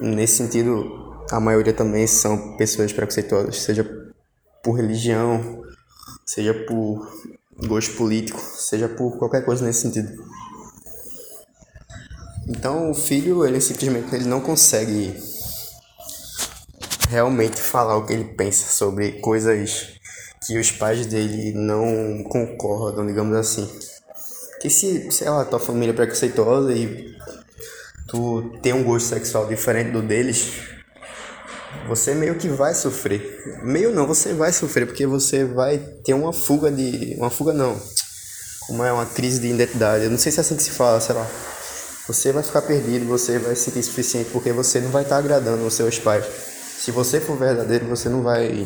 nesse 0.02 0.36
sentido 0.38 1.24
a 1.32 1.40
maioria 1.40 1.72
também 1.72 2.06
são 2.06 2.58
pessoas 2.58 2.92
preconceituosas, 2.92 3.62
seja 3.62 3.86
por 4.62 4.74
religião, 4.74 5.61
seja 6.34 6.54
por 6.54 7.12
gosto 7.68 7.98
político, 7.98 8.40
seja 8.40 8.88
por 8.88 9.18
qualquer 9.18 9.44
coisa 9.44 9.66
nesse 9.66 9.82
sentido. 9.82 10.24
Então 12.48 12.90
o 12.90 12.94
filho, 12.94 13.46
ele 13.46 13.60
simplesmente 13.60 14.16
ele 14.16 14.24
não 14.26 14.40
consegue 14.40 15.14
realmente 17.10 17.60
falar 17.60 17.98
o 17.98 18.06
que 18.06 18.14
ele 18.14 18.24
pensa 18.24 18.72
sobre 18.72 19.20
coisas 19.20 20.00
que 20.48 20.58
os 20.58 20.72
pais 20.72 21.06
dele 21.06 21.52
não 21.54 22.24
concordam, 22.24 23.06
digamos 23.06 23.36
assim. 23.36 23.70
Que 24.62 24.70
se, 24.70 25.12
sei 25.12 25.30
lá, 25.30 25.44
tua 25.44 25.60
família 25.60 25.92
é 25.92 25.96
preconceituosa 25.96 26.72
e 26.72 27.14
tu 28.08 28.58
tem 28.62 28.72
um 28.72 28.86
gosto 28.86 29.08
sexual 29.08 29.48
diferente 29.48 29.92
do 29.92 30.02
deles, 30.02 30.54
você 31.88 32.14
meio 32.14 32.36
que 32.36 32.48
vai 32.48 32.74
sofrer. 32.74 33.60
Meio 33.64 33.92
não, 33.92 34.08
você 34.08 34.34
vai 34.34 34.52
sofrer 34.52 34.86
porque 34.86 35.06
você 35.06 35.46
vai 35.46 35.78
ter 35.78 36.14
uma 36.14 36.34
fuga 36.34 36.72
de, 36.72 37.16
uma 37.18 37.30
fuga 37.30 37.54
não. 37.54 37.80
Como 38.68 38.84
é 38.84 38.92
uma 38.92 39.06
crise 39.06 39.40
de 39.40 39.48
identidade. 39.48 40.06
Eu 40.06 40.12
não 40.12 40.18
sei 40.18 40.32
se 40.32 40.40
é 40.40 40.42
assim 40.42 40.56
que 40.56 40.64
se 40.64 40.72
fala, 40.72 41.02
sei 41.02 41.16
lá. 41.16 41.28
Você 42.08 42.32
vai 42.32 42.44
ficar 42.44 42.62
perdido, 42.62 43.06
você 43.06 43.40
vai 43.40 43.56
se 43.56 43.66
sentir 43.66 43.80
insuficiente 43.80 44.30
porque 44.32 44.52
você 44.52 44.80
não 44.80 44.90
vai 44.90 45.04
estar 45.04 45.18
agradando 45.18 45.66
os 45.66 45.74
seus 45.74 46.00
pais. 46.00 46.26
Se 46.78 46.92
você 46.92 47.20
for 47.20 47.38
verdadeiro, 47.38 47.86
você 47.86 48.10
não 48.10 48.24
vai 48.24 48.66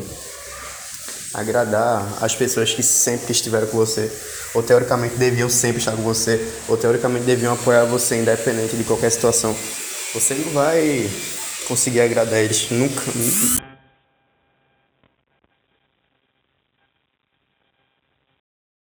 agradar 1.34 2.18
as 2.22 2.34
pessoas 2.34 2.72
que 2.72 2.82
sempre 2.82 3.32
estiveram 3.32 3.66
com 3.66 3.76
você, 3.76 4.10
ou 4.54 4.62
teoricamente 4.62 5.16
deviam 5.16 5.50
sempre 5.50 5.78
estar 5.78 5.92
com 5.92 6.02
você, 6.02 6.40
ou 6.66 6.78
teoricamente 6.78 7.26
deviam 7.26 7.52
apoiar 7.52 7.84
você 7.84 8.16
independente 8.16 8.74
de 8.74 8.84
qualquer 8.84 9.10
situação. 9.10 9.54
Você 10.14 10.34
não 10.34 10.50
vai 10.52 11.10
conseguir 11.66 12.00
agradar 12.00 12.38
eles 12.38 12.70
nunca. 12.70 13.02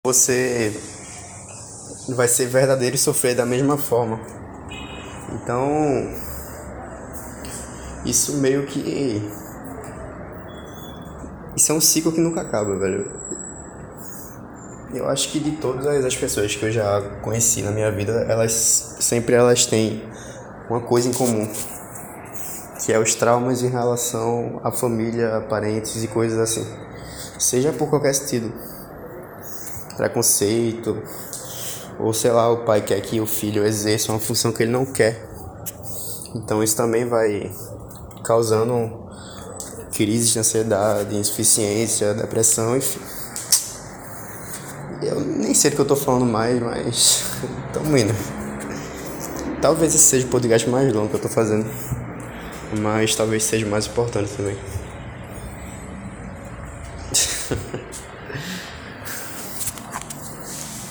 Você 0.04 0.72
vai 2.10 2.28
ser 2.28 2.48
verdadeiro 2.48 2.96
e 2.96 3.00
sofrer 3.00 3.36
da 3.36 3.46
mesma 3.46 3.78
forma. 3.78 4.20
Então, 5.34 5.68
isso 8.06 8.38
meio 8.38 8.68
que. 8.68 9.22
Isso 11.56 11.72
é 11.72 11.76
um 11.76 11.82
ciclo 11.82 12.12
que 12.12 12.22
nunca 12.22 12.42
acaba, 12.42 12.78
velho. 12.78 13.12
Eu 14.94 15.10
acho 15.10 15.32
que 15.32 15.40
de 15.40 15.54
todas 15.58 16.06
as 16.06 16.16
pessoas 16.16 16.56
que 16.56 16.64
eu 16.64 16.72
já 16.72 17.02
conheci 17.22 17.62
na 17.62 17.72
minha 17.72 17.92
vida, 17.92 18.26
elas 18.30 18.52
sempre 19.00 19.36
elas 19.36 19.66
têm 19.66 20.04
uma 20.70 20.80
coisa 20.80 21.10
em 21.10 21.14
comum, 21.14 21.52
que 22.86 22.94
é 22.94 23.00
os 23.00 23.16
traumas 23.16 23.64
em 23.64 23.68
relação 23.68 24.62
à 24.64 24.72
família, 24.72 25.44
parentes 25.50 26.04
e 26.04 26.08
coisas 26.08 26.38
assim. 26.38 26.64
Seja 27.40 27.74
por 27.74 27.90
qualquer 27.90 28.14
sentido. 28.14 28.54
Preconceito, 29.98 31.02
ou 32.00 32.14
sei 32.14 32.30
lá, 32.30 32.48
o 32.52 32.58
pai 32.58 32.82
quer 32.82 33.02
que 33.02 33.20
o 33.20 33.26
filho 33.26 33.66
exerça 33.66 34.12
uma 34.12 34.20
função 34.20 34.52
que 34.52 34.62
ele 34.62 34.72
não 34.72 34.86
quer. 34.86 35.28
Então 36.36 36.62
isso 36.62 36.76
também 36.78 37.08
vai 37.08 37.52
causando 38.24 39.10
crises 39.92 40.30
de 40.30 40.38
ansiedade, 40.38 41.18
insuficiência, 41.18 42.14
depressão, 42.14 42.78
enfim. 42.78 43.00
Eu 45.02 45.22
nem 45.22 45.56
sei 45.56 45.72
do 45.72 45.76
que 45.76 45.82
eu 45.82 45.88
tô 45.88 45.96
falando 45.96 46.26
mais, 46.26 46.62
mas 46.62 47.24
tamo 47.74 47.98
indo. 47.98 48.14
Talvez 49.60 49.96
esse 49.96 50.04
seja 50.04 50.28
o 50.28 50.30
podcast 50.30 50.70
mais 50.70 50.94
longo 50.94 51.10
que 51.10 51.16
eu 51.16 51.22
tô 51.22 51.30
fazendo, 51.30 51.66
mas 52.80 53.16
talvez 53.16 53.44
seja 53.44 53.66
mais 53.66 53.88
importante 53.88 54.32
também. 54.34 54.56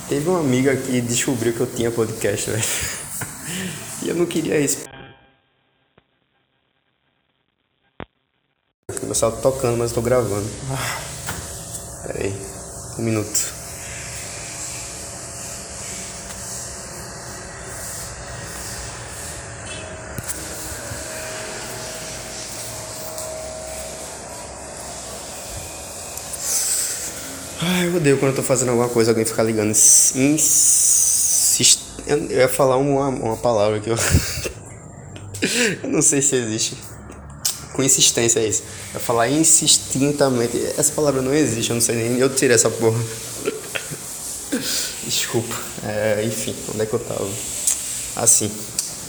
Teve 0.08 0.28
uma 0.28 0.40
amiga 0.40 0.76
que 0.76 1.00
descobriu 1.00 1.52
que 1.52 1.60
eu 1.60 1.66
tinha 1.66 1.90
podcast, 1.90 2.50
velho. 2.50 2.64
E 4.02 4.08
eu 4.10 4.14
não 4.14 4.26
queria 4.26 4.60
isso. 4.60 4.84
O 8.90 9.06
pessoal 9.06 9.32
tocando, 9.32 9.78
mas 9.78 9.90
eu 9.90 9.96
tô 9.96 10.02
gravando. 10.02 10.48
Ah, 10.70 11.00
peraí. 12.06 12.32
Um 12.98 13.02
minuto. 13.02 13.63
Ai, 27.84 27.90
eu 27.90 27.96
odeio 27.96 28.16
quando 28.16 28.30
eu 28.30 28.36
tô 28.36 28.42
fazendo 28.42 28.70
alguma 28.70 28.88
coisa, 28.88 29.10
alguém 29.10 29.26
ficar 29.26 29.42
ligando. 29.42 29.68
Insist... 29.70 30.14
Eu 32.06 32.30
ia 32.30 32.48
falar 32.48 32.78
uma, 32.78 33.08
uma 33.08 33.36
palavra 33.36 33.78
que 33.78 33.90
eu. 33.90 33.96
eu 35.82 35.90
não 35.90 36.00
sei 36.00 36.22
se 36.22 36.34
existe. 36.34 36.78
Com 37.74 37.82
insistência 37.82 38.40
é 38.40 38.48
isso. 38.48 38.62
Eu 38.92 38.94
ia 38.94 39.00
falar 39.00 39.28
insistintamente. 39.28 40.56
Essa 40.78 40.92
palavra 40.92 41.20
não 41.20 41.34
existe, 41.34 41.70
eu 41.70 41.74
não 41.74 41.82
sei 41.82 41.96
nem. 41.96 42.18
Eu 42.18 42.34
tirei 42.34 42.54
essa 42.54 42.70
porra. 42.70 42.98
Desculpa. 45.04 45.54
É, 45.84 46.24
enfim, 46.24 46.56
onde 46.72 46.82
é 46.82 46.86
que 46.86 46.94
eu 46.94 46.98
tava? 46.98 47.28
Assim, 48.16 48.50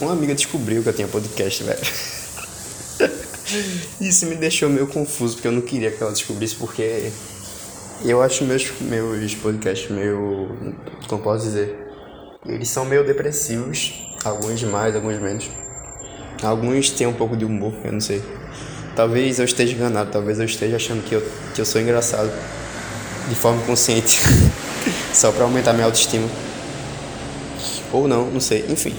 uma 0.01 0.11
amiga 0.11 0.35
descobriu 0.35 0.83
que 0.83 0.89
eu 0.89 0.93
tinha 0.93 1.07
podcast, 1.07 1.63
velho. 1.63 1.79
Isso 4.01 4.25
me 4.25 4.35
deixou 4.35 4.69
meio 4.69 4.88
confuso, 4.88 5.35
porque 5.35 5.47
eu 5.47 5.53
não 5.53 5.61
queria 5.61 5.91
que 5.91 6.03
ela 6.03 6.11
descobrisse, 6.11 6.55
porque 6.55 7.11
eu 8.03 8.21
acho 8.21 8.43
meus, 8.43 8.71
meus 8.81 9.36
podcasts 9.36 9.89
meio. 9.89 10.49
Como 11.08 11.21
posso 11.21 11.45
dizer? 11.45 11.88
Eles 12.45 12.69
são 12.69 12.86
meio 12.86 13.05
depressivos. 13.05 13.93
Alguns 14.23 14.63
mais, 14.63 14.95
alguns 14.95 15.19
menos. 15.19 15.49
Alguns 16.43 16.89
têm 16.89 17.08
um 17.08 17.13
pouco 17.13 17.38
de 17.38 17.45
humor, 17.45 17.73
eu 17.84 17.91
não 17.91 18.01
sei. 18.01 18.21
Talvez 18.95 19.39
eu 19.39 19.45
esteja 19.45 19.73
enganado, 19.73 20.12
talvez 20.12 20.39
eu 20.39 20.45
esteja 20.45 20.75
achando 20.75 21.03
que 21.03 21.15
eu, 21.15 21.23
que 21.53 21.62
eu 21.62 21.65
sou 21.65 21.81
engraçado. 21.81 22.31
De 23.29 23.36
forma 23.36 23.62
consciente. 23.63 24.19
Só 25.13 25.31
pra 25.31 25.43
aumentar 25.43 25.73
minha 25.73 25.86
autoestima. 25.86 26.27
Ou 27.91 28.08
não, 28.08 28.29
não 28.29 28.39
sei. 28.39 28.65
Enfim. 28.69 28.95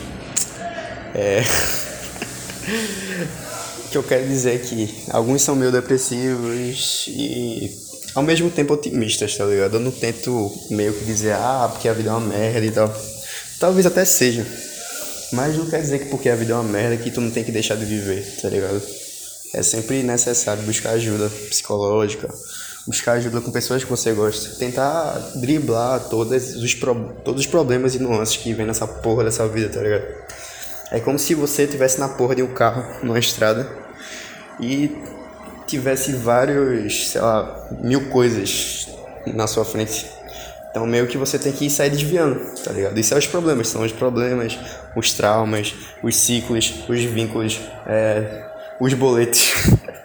É. 1.15 1.43
o 3.87 3.89
que 3.89 3.97
eu 3.97 4.03
quero 4.03 4.27
dizer 4.27 4.57
é 4.57 4.59
que 4.59 5.05
alguns 5.11 5.43
são 5.43 5.55
meio 5.55 5.71
depressivos 5.71 7.05
e 7.09 7.86
ao 8.17 8.23
mesmo 8.23 8.51
tempo 8.51 8.73
otimistas, 8.73 9.37
tá 9.37 9.45
ligado? 9.45 9.75
Eu 9.75 9.81
não 9.81 9.91
tento 9.91 10.51
meio 10.71 10.95
que 10.95 11.05
dizer, 11.05 11.35
ah, 11.35 11.69
porque 11.71 11.87
a 11.87 11.93
vida 11.93 12.09
é 12.09 12.13
uma 12.13 12.27
merda 12.27 12.65
e 12.65 12.71
tal. 12.71 12.93
Talvez 13.61 13.85
até 13.85 14.07
seja. 14.07 14.47
Mas 15.33 15.55
não 15.55 15.67
quer 15.67 15.83
dizer 15.83 15.99
que 15.99 16.07
porque 16.07 16.31
a 16.31 16.35
vida 16.35 16.53
é 16.53 16.57
uma 16.57 16.65
merda 16.65 16.97
que 16.97 17.11
tu 17.11 17.21
não 17.21 17.31
tem 17.31 17.45
que 17.45 17.53
deixar 17.53 17.77
de 17.77 17.85
viver, 17.85 18.25
tá 18.41 18.49
ligado? 18.49 18.81
É 19.53 19.63
sempre 19.63 20.03
necessário 20.03 20.63
buscar 20.63 20.93
ajuda 20.93 21.29
psicológica, 21.29 22.33
buscar 22.87 23.13
ajuda 23.13 23.43
com 23.43 23.51
pessoas 23.51 23.85
que 23.85 23.91
você 23.91 24.13
gosta, 24.13 24.57
tentar 24.57 25.33
driblar 25.35 26.09
todos 26.09 26.57
os, 26.57 26.75
pro, 26.75 26.95
todos 27.23 27.43
os 27.43 27.47
problemas 27.47 27.95
e 27.95 27.99
nuances 27.99 28.39
que 28.39 28.55
vem 28.55 28.65
nessa 28.65 28.87
porra 28.87 29.25
dessa 29.25 29.47
vida, 29.47 29.69
tá 29.69 29.83
ligado? 29.83 30.07
É 30.91 31.01
como 31.01 31.19
se 31.19 31.35
você 31.35 31.65
estivesse 31.65 32.01
na 32.01 32.09
porra 32.09 32.35
de 32.35 32.43
um 32.43 32.55
carro, 32.55 32.83
numa 33.03 33.19
estrada, 33.19 33.71
e 34.59 35.16
tivesse 35.67 36.13
vários, 36.13 37.11
sei 37.11 37.21
lá, 37.21 37.69
mil 37.83 38.09
coisas 38.09 38.89
na 39.27 39.47
sua 39.47 39.65
frente. 39.65 40.07
Então 40.71 40.87
meio 40.87 41.07
que 41.07 41.17
você 41.17 41.39
tem 41.39 41.53
que 41.53 41.71
sair 41.71 41.91
desviando, 41.91 42.39
tá 42.63 42.71
ligado? 42.73 42.99
Isso 42.99 43.15
é 43.15 43.17
os 43.19 43.27
problemas, 43.27 43.69
são 43.69 43.83
os 43.83 43.93
problemas, 43.93 44.59
os 44.95 45.13
traumas, 45.15 45.75
os 46.03 46.15
ciclos, 46.15 46.85
os 46.89 47.03
vínculos, 47.03 47.61
é, 47.87 48.45
os 48.79 48.93
boletos. 48.93 49.55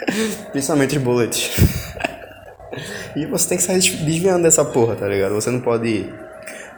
Principalmente 0.51 0.97
os 0.97 1.03
boletos. 1.03 1.51
e 3.15 3.25
você 3.25 3.49
tem 3.49 3.57
que 3.57 3.63
sair 3.63 3.79
desviando 3.79 4.43
dessa 4.43 4.63
porra, 4.63 4.95
tá 4.95 5.07
ligado? 5.07 5.33
Você 5.33 5.51
não 5.51 5.59
pode 5.59 6.09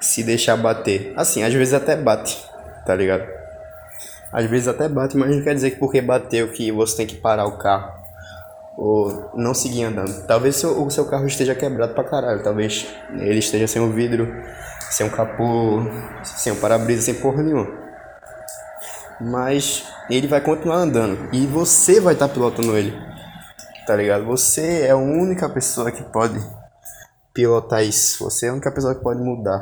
se 0.01 0.23
deixar 0.23 0.57
bater. 0.57 1.13
Assim, 1.15 1.43
às 1.43 1.53
vezes 1.53 1.73
até 1.73 1.95
bate, 1.95 2.43
tá 2.85 2.95
ligado? 2.95 3.27
Às 4.31 4.49
vezes 4.49 4.67
até 4.67 4.89
bate, 4.89 5.15
mas 5.15 5.35
não 5.35 5.43
quer 5.43 5.53
dizer 5.53 5.69
que 5.71 5.77
porque 5.77 6.01
bateu 6.01 6.47
que 6.47 6.71
você 6.71 6.97
tem 6.97 7.05
que 7.05 7.15
parar 7.15 7.45
o 7.45 7.59
carro 7.59 8.02
ou 8.77 9.31
não 9.35 9.53
seguir 9.53 9.83
andando. 9.83 10.25
Talvez 10.25 10.55
seu, 10.55 10.81
o 10.81 10.89
seu 10.89 11.05
carro 11.05 11.27
esteja 11.27 11.55
quebrado 11.55 11.93
pra 11.93 12.03
caralho, 12.03 12.43
talvez 12.43 12.87
ele 13.11 13.39
esteja 13.39 13.67
sem 13.67 13.81
o 13.81 13.91
vidro, 13.91 14.33
sem 14.89 15.07
o 15.07 15.11
capô, 15.11 15.81
sem 16.23 16.53
o 16.53 16.55
para-brisa, 16.55 17.03
sem 17.03 17.15
porra 17.15 17.43
nenhuma. 17.43 17.67
Mas 19.21 19.85
ele 20.09 20.27
vai 20.27 20.41
continuar 20.41 20.77
andando 20.77 21.29
e 21.31 21.45
você 21.45 21.99
vai 21.99 22.13
estar 22.13 22.27
tá 22.27 22.33
pilotando 22.33 22.77
ele. 22.77 22.93
Tá 23.85 23.95
ligado? 23.95 24.25
Você 24.25 24.83
é 24.83 24.91
a 24.91 24.97
única 24.97 25.47
pessoa 25.49 25.91
que 25.91 26.03
pode 26.03 26.39
pilotar 27.33 27.83
isso. 27.83 28.23
Você 28.23 28.45
é 28.45 28.49
a 28.49 28.53
única 28.53 28.71
pessoa 28.71 28.95
que 28.95 29.01
pode 29.01 29.21
mudar 29.21 29.61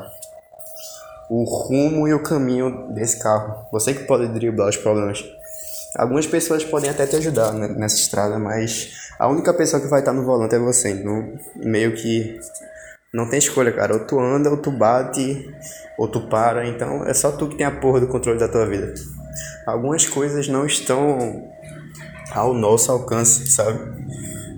o 1.30 1.44
rumo 1.44 2.10
e 2.10 2.14
o 2.14 2.22
caminho 2.22 2.94
desse 2.94 3.18
carro. 3.20 3.66
Você 3.72 3.94
que 3.94 4.04
pode 4.04 4.28
driblar 4.28 4.68
os 4.68 4.78
problemas. 4.78 5.24
Algumas 5.96 6.28
pessoas 6.28 6.64
podem 6.64 6.90
até 6.90 7.08
te 7.08 7.16
ajudar 7.16 7.54
nessa 7.54 7.96
estrada, 7.96 8.38
mas 8.38 9.01
a 9.20 9.28
única 9.28 9.54
pessoa 9.54 9.82
que 9.82 9.88
vai 9.88 10.00
estar 10.00 10.14
no 10.14 10.24
volante 10.24 10.56
é 10.56 10.60
você. 10.60 10.90
Então, 10.90 11.34
meio 11.56 11.94
que 11.94 12.40
não 13.14 13.30
tem 13.30 13.40
escolha, 13.40 13.72
cara. 13.72 13.94
Ou 13.94 14.00
tu 14.02 14.20
anda, 14.20 14.50
ou 14.50 14.58
tu 14.58 14.72
bate, 14.72 15.50
ou 15.98 16.08
tu 16.08 16.28
para. 16.28 16.68
Então, 16.68 17.06
é 17.06 17.14
só 17.14 17.32
tu 17.32 17.48
que 17.48 17.56
tem 17.56 17.66
a 17.66 17.72
porra 17.72 18.00
do 18.00 18.08
controle 18.08 18.40
da 18.40 18.48
tua 18.48 18.66
vida. 18.66 18.94
Algumas 19.66 20.08
coisas 20.08 20.48
não 20.48 20.66
estão 20.66 21.50
ao 22.32 22.54
nosso 22.54 22.92
alcance, 22.92 23.48
sabe? 23.48 23.80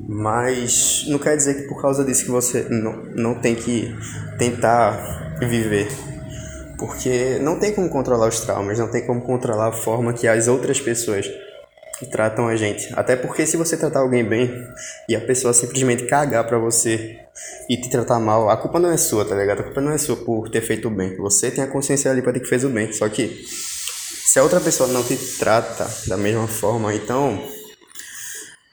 Mas 0.08 1.06
não 1.08 1.18
quer 1.18 1.36
dizer 1.36 1.56
que 1.56 1.68
por 1.68 1.82
causa 1.82 2.04
disso 2.04 2.26
que 2.26 2.32
você 2.32 2.68
não, 2.70 3.04
não 3.16 3.36
tem 3.36 3.56
que 3.56 3.96
tentar 4.38 5.38
viver 5.40 5.88
porque 6.84 7.40
não 7.40 7.58
tem 7.58 7.74
como 7.74 7.90
controlar 7.90 8.28
os 8.28 8.42
traumas, 8.42 8.78
não 8.78 8.90
tem 8.90 9.06
como 9.06 9.22
controlar 9.22 9.70
a 9.70 9.72
forma 9.72 10.12
que 10.12 10.28
as 10.28 10.50
outras 10.50 10.82
pessoas 10.82 11.30
tratam 12.10 12.48
a 12.48 12.56
gente. 12.56 12.88
Até 12.94 13.16
porque 13.16 13.46
se 13.46 13.58
você 13.58 13.78
tratar 13.78 14.00
alguém 14.00 14.24
bem 14.24 14.52
e 15.08 15.16
a 15.16 15.22
pessoa 15.22 15.54
simplesmente 15.54 16.06
cagar 16.06 16.46
pra 16.48 16.58
você 16.58 17.18
e 17.70 17.78
te 17.78 17.90
tratar 17.90 18.20
mal, 18.20 18.50
a 18.50 18.58
culpa 18.58 18.80
não 18.80 18.92
é 18.92 18.98
sua, 18.98 19.26
tá 19.26 19.36
ligado? 19.36 19.62
A 19.62 19.64
culpa 19.64 19.82
não 19.82 19.92
é 19.92 19.98
sua 19.98 20.18
por 20.18 20.50
ter 20.50 20.62
feito 20.62 20.88
o 20.88 20.92
bem. 20.92 21.16
Você 21.18 21.52
tem 21.52 21.64
a 21.64 21.68
consciência 21.68 22.10
ali 22.12 22.22
pra 22.22 22.34
ter 22.34 22.40
que 22.40 22.48
fez 22.48 22.64
o 22.64 22.70
bem. 22.70 22.92
Só 22.92 23.08
que 23.10 23.46
se 24.26 24.40
a 24.40 24.44
outra 24.44 24.60
pessoa 24.60 24.90
não 24.90 25.04
te 25.04 25.16
trata 25.38 25.90
da 26.08 26.18
mesma 26.18 26.48
forma, 26.48 26.94
então 26.94 27.42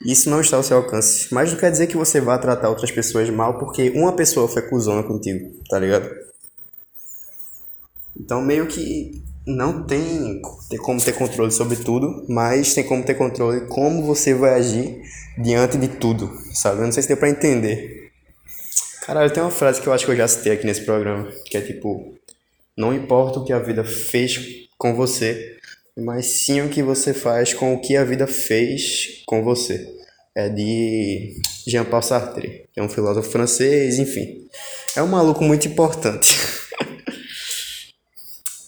isso 0.04 0.30
não 0.30 0.40
está 0.40 0.56
ao 0.56 0.62
seu 0.62 0.78
alcance. 0.78 1.28
Mas 1.32 1.52
não 1.52 1.58
quer 1.58 1.70
dizer 1.70 1.86
que 1.86 1.96
você 1.96 2.20
vá 2.20 2.38
tratar 2.38 2.70
outras 2.70 2.90
pessoas 2.90 3.28
mal 3.28 3.58
porque 3.58 3.90
uma 3.90 4.12
pessoa 4.12 4.48
foi 4.48 4.62
cuzona 4.62 5.02
contigo, 5.02 5.52
tá 5.68 5.78
ligado? 5.78 6.10
Então, 8.18 8.42
meio 8.42 8.66
que 8.66 9.22
não 9.46 9.85
tem, 9.85 10.40
como 10.83 11.00
ter 11.00 11.12
controle 11.12 11.50
sobre 11.50 11.76
tudo, 11.76 12.24
mas 12.29 12.74
tem 12.74 12.85
como 12.85 13.03
ter 13.03 13.14
controle 13.14 13.66
como 13.68 14.03
você 14.03 14.35
vai 14.35 14.55
agir 14.55 15.03
diante 15.38 15.79
de 15.79 15.88
tudo, 15.88 16.31
sabe? 16.53 16.81
Eu 16.81 16.85
não 16.85 16.92
sei 16.92 17.03
se 17.03 17.09
deu 17.09 17.16
pra 17.16 17.31
entender. 17.31 18.11
Caralho, 19.03 19.33
tem 19.33 19.42
uma 19.42 19.50
frase 19.50 19.81
que 19.81 19.87
eu 19.87 19.92
acho 19.92 20.05
que 20.05 20.12
eu 20.12 20.16
já 20.16 20.29
citei 20.29 20.53
aqui 20.53 20.66
nesse 20.66 20.83
programa, 20.83 21.29
que 21.46 21.57
é 21.57 21.61
tipo: 21.61 22.14
Não 22.76 22.94
importa 22.94 23.38
o 23.40 23.44
que 23.44 23.53
a 23.53 23.59
vida 23.59 23.83
fez 23.83 24.68
com 24.79 24.94
você, 24.94 25.57
mas 25.98 26.44
sim 26.44 26.61
o 26.61 26.68
que 26.68 26.83
você 26.83 27.14
faz 27.14 27.55
com 27.55 27.74
o 27.74 27.81
que 27.81 27.96
a 27.96 28.05
vida 28.05 28.26
fez 28.26 29.22
com 29.26 29.42
você. 29.42 29.88
É 30.35 30.48
de 30.48 31.35
Jean-Paul 31.66 32.03
Sartre, 32.03 32.68
que 32.72 32.79
é 32.79 32.83
um 32.83 32.88
filósofo 32.88 33.31
francês, 33.31 33.98
enfim. 33.98 34.46
É 34.96 35.03
um 35.03 35.09
maluco 35.09 35.42
muito 35.42 35.66
importante. 35.66 36.37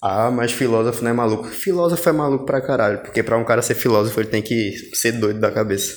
Ah, 0.05 0.29
mas 0.29 0.51
filósofo 0.51 1.01
não 1.01 1.11
é 1.11 1.13
maluco. 1.13 1.47
Filósofo 1.47 2.09
é 2.09 2.11
maluco 2.11 2.45
pra 2.45 2.59
caralho, 2.59 2.99
porque 2.99 3.23
pra 3.23 3.37
um 3.37 3.45
cara 3.45 3.61
ser 3.61 3.73
filósofo 3.73 4.19
ele 4.19 4.27
tem 4.27 4.41
que 4.41 4.91
ser 4.93 5.13
doido 5.13 5.39
da 5.39 5.49
cabeça. 5.49 5.95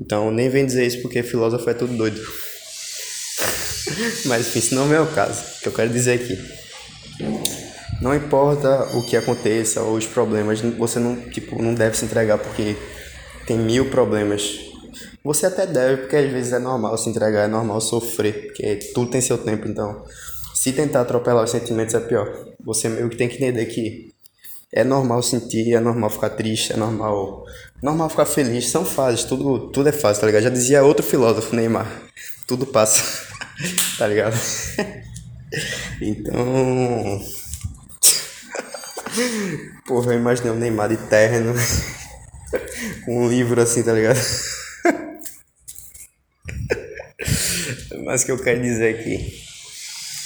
Então 0.00 0.30
nem 0.30 0.48
vem 0.48 0.64
dizer 0.64 0.86
isso 0.86 1.02
porque 1.02 1.20
filósofo 1.24 1.68
é 1.68 1.74
tudo 1.74 1.96
doido. 1.96 2.22
mas 4.26 4.46
enfim, 4.46 4.60
isso 4.60 4.76
não 4.76 4.94
é 4.94 5.00
o 5.00 5.08
caso. 5.08 5.42
O 5.42 5.60
que 5.62 5.66
eu 5.66 5.72
quero 5.72 5.90
dizer 5.90 6.20
aqui. 6.20 6.38
Não 8.00 8.14
importa 8.14 8.84
o 8.96 9.04
que 9.04 9.16
aconteça 9.16 9.82
ou 9.82 9.96
os 9.96 10.06
problemas, 10.06 10.60
você 10.60 11.00
não, 11.00 11.16
tipo, 11.16 11.60
não 11.60 11.74
deve 11.74 11.96
se 11.96 12.04
entregar 12.04 12.38
porque 12.38 12.76
tem 13.44 13.58
mil 13.58 13.90
problemas. 13.90 14.56
Você 15.24 15.46
até 15.46 15.66
deve, 15.66 16.02
porque 16.02 16.14
às 16.14 16.30
vezes 16.30 16.52
é 16.52 16.60
normal 16.60 16.96
se 16.96 17.08
entregar, 17.08 17.46
é 17.46 17.48
normal 17.48 17.80
sofrer, 17.80 18.46
porque 18.46 18.76
tudo 18.94 19.10
tem 19.10 19.20
seu 19.20 19.38
tempo, 19.38 19.66
então 19.66 20.04
se 20.64 20.72
tentar 20.72 21.02
atropelar 21.02 21.44
os 21.44 21.50
sentimentos 21.50 21.94
é 21.94 22.00
pior. 22.00 22.26
Você 22.64 22.88
meio 22.88 23.10
que 23.10 23.18
tem 23.18 23.28
que 23.28 23.36
entender 23.36 23.66
que 23.66 24.14
é 24.72 24.82
normal 24.82 25.22
sentir, 25.22 25.74
é 25.74 25.78
normal 25.78 26.08
ficar 26.08 26.30
triste, 26.30 26.72
é 26.72 26.76
normal, 26.78 27.44
normal 27.82 28.08
ficar 28.08 28.24
feliz, 28.24 28.70
são 28.70 28.82
fases, 28.82 29.24
tudo, 29.24 29.68
tudo 29.68 29.90
é 29.90 29.92
fácil, 29.92 30.22
tá 30.22 30.26
ligado? 30.26 30.44
Já 30.44 30.48
dizia 30.48 30.82
outro 30.82 31.04
filósofo, 31.04 31.54
Neymar, 31.54 31.86
tudo 32.46 32.64
passa, 32.64 33.26
tá 33.98 34.06
ligado? 34.06 34.34
então, 36.00 37.20
porra, 39.86 40.14
eu 40.14 40.18
imaginei 40.18 40.50
o 40.50 40.54
Neymar 40.54 40.88
de 40.88 40.96
terno, 40.96 41.52
com 43.04 43.26
um 43.26 43.28
livro 43.28 43.60
assim, 43.60 43.82
tá 43.82 43.92
ligado? 43.92 44.18
Mas 48.06 48.22
o 48.22 48.24
que 48.24 48.32
eu 48.32 48.38
quero 48.42 48.62
dizer 48.62 49.04
que 49.04 49.43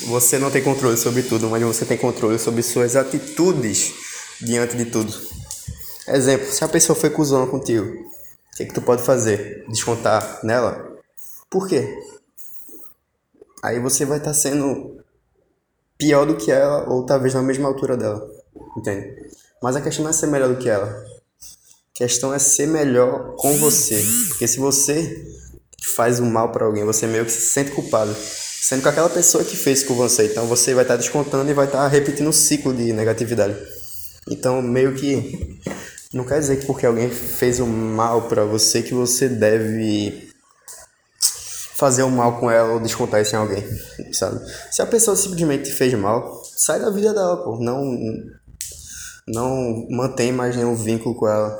você 0.06 0.38
não 0.38 0.50
tem 0.50 0.62
controle 0.62 0.96
sobre 0.96 1.22
tudo, 1.22 1.48
mas 1.48 1.62
você 1.62 1.84
tem 1.84 1.98
controle 1.98 2.38
sobre 2.38 2.62
suas 2.62 2.96
atitudes 2.96 3.92
diante 4.40 4.76
de 4.76 4.86
tudo. 4.86 5.12
Exemplo, 6.06 6.50
se 6.50 6.64
a 6.64 6.68
pessoa 6.68 6.98
foi 6.98 7.10
cuzona 7.10 7.46
contigo, 7.46 7.86
o 7.86 8.56
que, 8.56 8.62
é 8.62 8.66
que 8.66 8.74
tu 8.74 8.80
pode 8.80 9.02
fazer? 9.02 9.64
Descontar 9.68 10.40
nela? 10.42 10.96
Por 11.50 11.68
quê? 11.68 11.98
Aí 13.62 13.80
você 13.80 14.04
vai 14.04 14.18
estar 14.18 14.30
tá 14.30 14.34
sendo 14.34 15.02
pior 15.98 16.24
do 16.24 16.36
que 16.36 16.50
ela, 16.50 16.88
ou 16.88 17.04
talvez 17.04 17.34
na 17.34 17.42
mesma 17.42 17.68
altura 17.68 17.96
dela. 17.96 18.26
Entende? 18.76 19.28
Mas 19.62 19.76
a 19.76 19.80
questão 19.80 20.04
não 20.04 20.10
é 20.10 20.14
ser 20.14 20.28
melhor 20.28 20.48
do 20.48 20.56
que 20.56 20.68
ela. 20.68 20.86
A 20.86 21.98
questão 21.98 22.32
é 22.32 22.38
ser 22.38 22.68
melhor 22.68 23.34
com 23.36 23.52
você. 23.58 24.02
Porque 24.28 24.46
se 24.46 24.58
você 24.58 25.26
faz 25.96 26.20
o 26.20 26.24
mal 26.24 26.52
para 26.52 26.64
alguém, 26.64 26.84
você 26.84 27.06
meio 27.06 27.24
que 27.24 27.32
se 27.32 27.40
sente 27.40 27.72
culpado. 27.72 28.14
Sendo 28.60 28.82
que 28.82 28.88
aquela 28.88 29.08
pessoa 29.08 29.44
que 29.44 29.56
fez 29.56 29.82
com 29.82 29.94
você. 29.94 30.26
Então 30.26 30.46
você 30.46 30.74
vai 30.74 30.84
estar 30.84 30.94
tá 30.94 31.00
descontando 31.00 31.50
e 31.50 31.54
vai 31.54 31.66
estar 31.66 31.78
tá 31.78 31.88
repetindo 31.88 32.28
um 32.28 32.32
ciclo 32.32 32.74
de 32.74 32.92
negatividade. 32.92 33.56
Então 34.28 34.60
meio 34.60 34.94
que 34.94 35.60
não 36.12 36.24
quer 36.24 36.40
dizer 36.40 36.58
que 36.58 36.66
porque 36.66 36.86
alguém 36.86 37.10
fez 37.10 37.60
o 37.60 37.66
mal 37.66 38.28
para 38.28 38.44
você 38.44 38.82
que 38.82 38.94
você 38.94 39.28
deve 39.28 40.28
fazer 41.78 42.02
o 42.02 42.10
mal 42.10 42.40
com 42.40 42.50
ela 42.50 42.72
ou 42.72 42.80
descontar 42.80 43.22
isso 43.22 43.36
em 43.36 43.38
alguém, 43.38 43.64
sabe? 44.12 44.40
Se 44.70 44.82
a 44.82 44.86
pessoa 44.86 45.16
simplesmente 45.16 45.70
fez 45.70 45.94
mal, 45.94 46.42
sai 46.56 46.80
da 46.80 46.90
vida 46.90 47.14
dela, 47.14 47.36
pô. 47.36 47.56
Não, 47.60 47.84
não 49.28 49.86
mantém 49.88 50.32
mais 50.32 50.56
nenhum 50.56 50.74
vínculo 50.74 51.14
com 51.14 51.28
ela. 51.28 51.56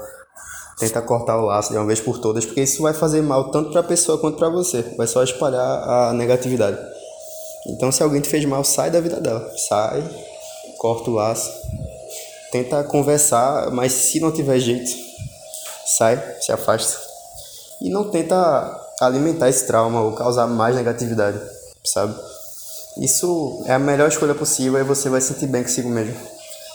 Tenta 0.79 1.03
cortar 1.03 1.37
o 1.39 1.47
laço 1.47 1.73
de 1.73 1.79
uma 1.79 1.87
vez 1.87 2.01
por 2.01 2.19
todas, 2.19 2.47
porque 2.47 2.63
isso 2.63 2.83
vai 2.83 2.95
fazer 2.95 3.21
mal 3.21 3.51
tanto 3.51 3.71
para 3.71 3.81
a 3.81 3.85
pessoa 3.85 4.17
quanto 4.17 4.39
para 4.39 4.49
você. 4.49 4.83
Vai 4.97 5.09
só 5.09 5.23
espalhar 5.25 5.61
a 5.61 6.13
negatividade. 6.13 6.79
Então, 7.67 7.91
se 7.91 8.03
alguém 8.03 8.21
te 8.21 8.29
fez 8.29 8.45
mal, 8.45 8.63
sai 8.63 8.91
da 8.91 9.01
vida 9.01 9.21
dela. 9.21 9.51
Sai, 9.69 10.09
corta 10.79 11.11
o 11.11 11.15
laço. 11.15 11.51
Tenta 12.53 12.85
conversar, 12.85 13.71
mas 13.73 13.93
se 13.93 14.21
não 14.21 14.31
tiver 14.31 14.59
jeito, 14.61 14.91
sai, 15.99 16.23
se 16.41 16.53
afasta. 16.53 16.97
E 17.83 17.91
não 17.91 18.09
tenta 18.11 18.81
alimentar 19.01 19.49
esse 19.49 19.67
trauma 19.67 20.01
ou 20.01 20.13
causar 20.13 20.47
mais 20.47 20.75
negatividade, 20.75 21.41
sabe? 21.85 22.15
Isso 23.01 23.63
é 23.67 23.75
a 23.75 23.79
melhor 23.79 24.09
escolha 24.09 24.35
possível 24.35 24.81
e 24.81 24.85
você 24.85 25.09
vai 25.09 25.21
sentir 25.21 25.47
bem 25.47 25.63
consigo 25.63 25.89
mesmo. 25.89 26.15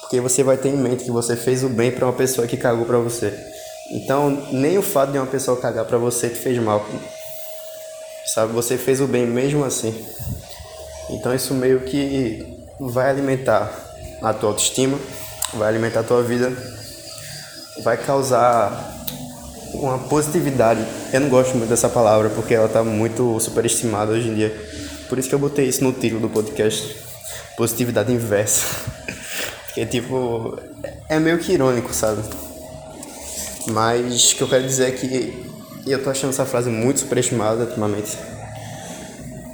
Porque 0.02 0.22
você 0.22 0.44
vai 0.44 0.58
ter 0.58 0.70
em 0.70 0.78
mente 0.78 1.04
que 1.04 1.12
você 1.12 1.36
fez 1.36 1.64
o 1.64 1.70
bem 1.70 1.92
para 1.92 2.06
uma 2.06 2.14
pessoa 2.14 2.48
que 2.48 2.56
cagou 2.56 2.86
para 2.86 3.00
você. 3.00 3.53
Então, 3.92 4.48
nem 4.52 4.78
o 4.78 4.82
fato 4.82 5.12
de 5.12 5.18
uma 5.18 5.28
pessoa 5.28 5.60
cagar 5.60 5.86
para 5.86 5.98
você 5.98 6.30
te 6.30 6.36
fez 6.36 6.58
mal. 6.58 6.86
Sabe? 8.26 8.54
Você 8.54 8.78
fez 8.78 9.02
o 9.02 9.08
bem 9.08 9.26
mesmo 9.26 9.64
assim. 9.64 9.94
Então, 11.10 11.34
isso 11.34 11.54
meio 11.54 11.82
que 11.82 12.46
vai 12.80 13.10
alimentar 13.10 13.72
a 14.22 14.34
tua 14.34 14.50
autoestima, 14.50 14.98
vai 15.54 15.68
alimentar 15.68 16.00
a 16.00 16.04
tua 16.04 16.24
vida, 16.24 16.52
vai 17.84 17.98
causar 17.98 18.94
uma 19.74 20.00
positividade. 20.00 20.86
Eu 21.12 21.20
não 21.20 21.30
gosto 21.30 21.56
muito 21.56 21.70
dessa 21.70 21.90
palavra 21.90 22.30
porque 22.30 22.54
ela 22.54 22.68
está 22.68 22.84
muito 22.84 23.40
superestimada 23.40 24.14
hoje 24.14 24.30
em 24.30 24.36
dia. 24.36 24.56
Por 25.10 25.20
isso 25.20 25.30
que 25.30 25.36
eu 25.36 25.40
botei 25.40 25.68
isso 25.68 25.84
no 25.84 25.92
título 25.92 26.22
do 26.22 26.30
podcast. 26.30 26.96
Positividade 27.58 28.12
inversa. 28.12 28.66
Porque, 29.66 29.86
tipo, 29.86 30.60
é 31.10 31.20
meio 31.20 31.40
que 31.40 31.54
irônico, 31.54 31.94
sabe? 31.94 32.22
Mas 33.68 34.32
o 34.32 34.36
que 34.36 34.42
eu 34.44 34.50
quero 34.50 34.66
dizer 34.66 34.90
é 34.90 34.92
que 34.92 35.52
eu 35.86 36.04
tô 36.04 36.10
achando 36.10 36.32
essa 36.32 36.46
frase 36.46 36.70
muito 36.70 37.02
superestimada 37.02 37.64
ultimamente. 37.64 38.18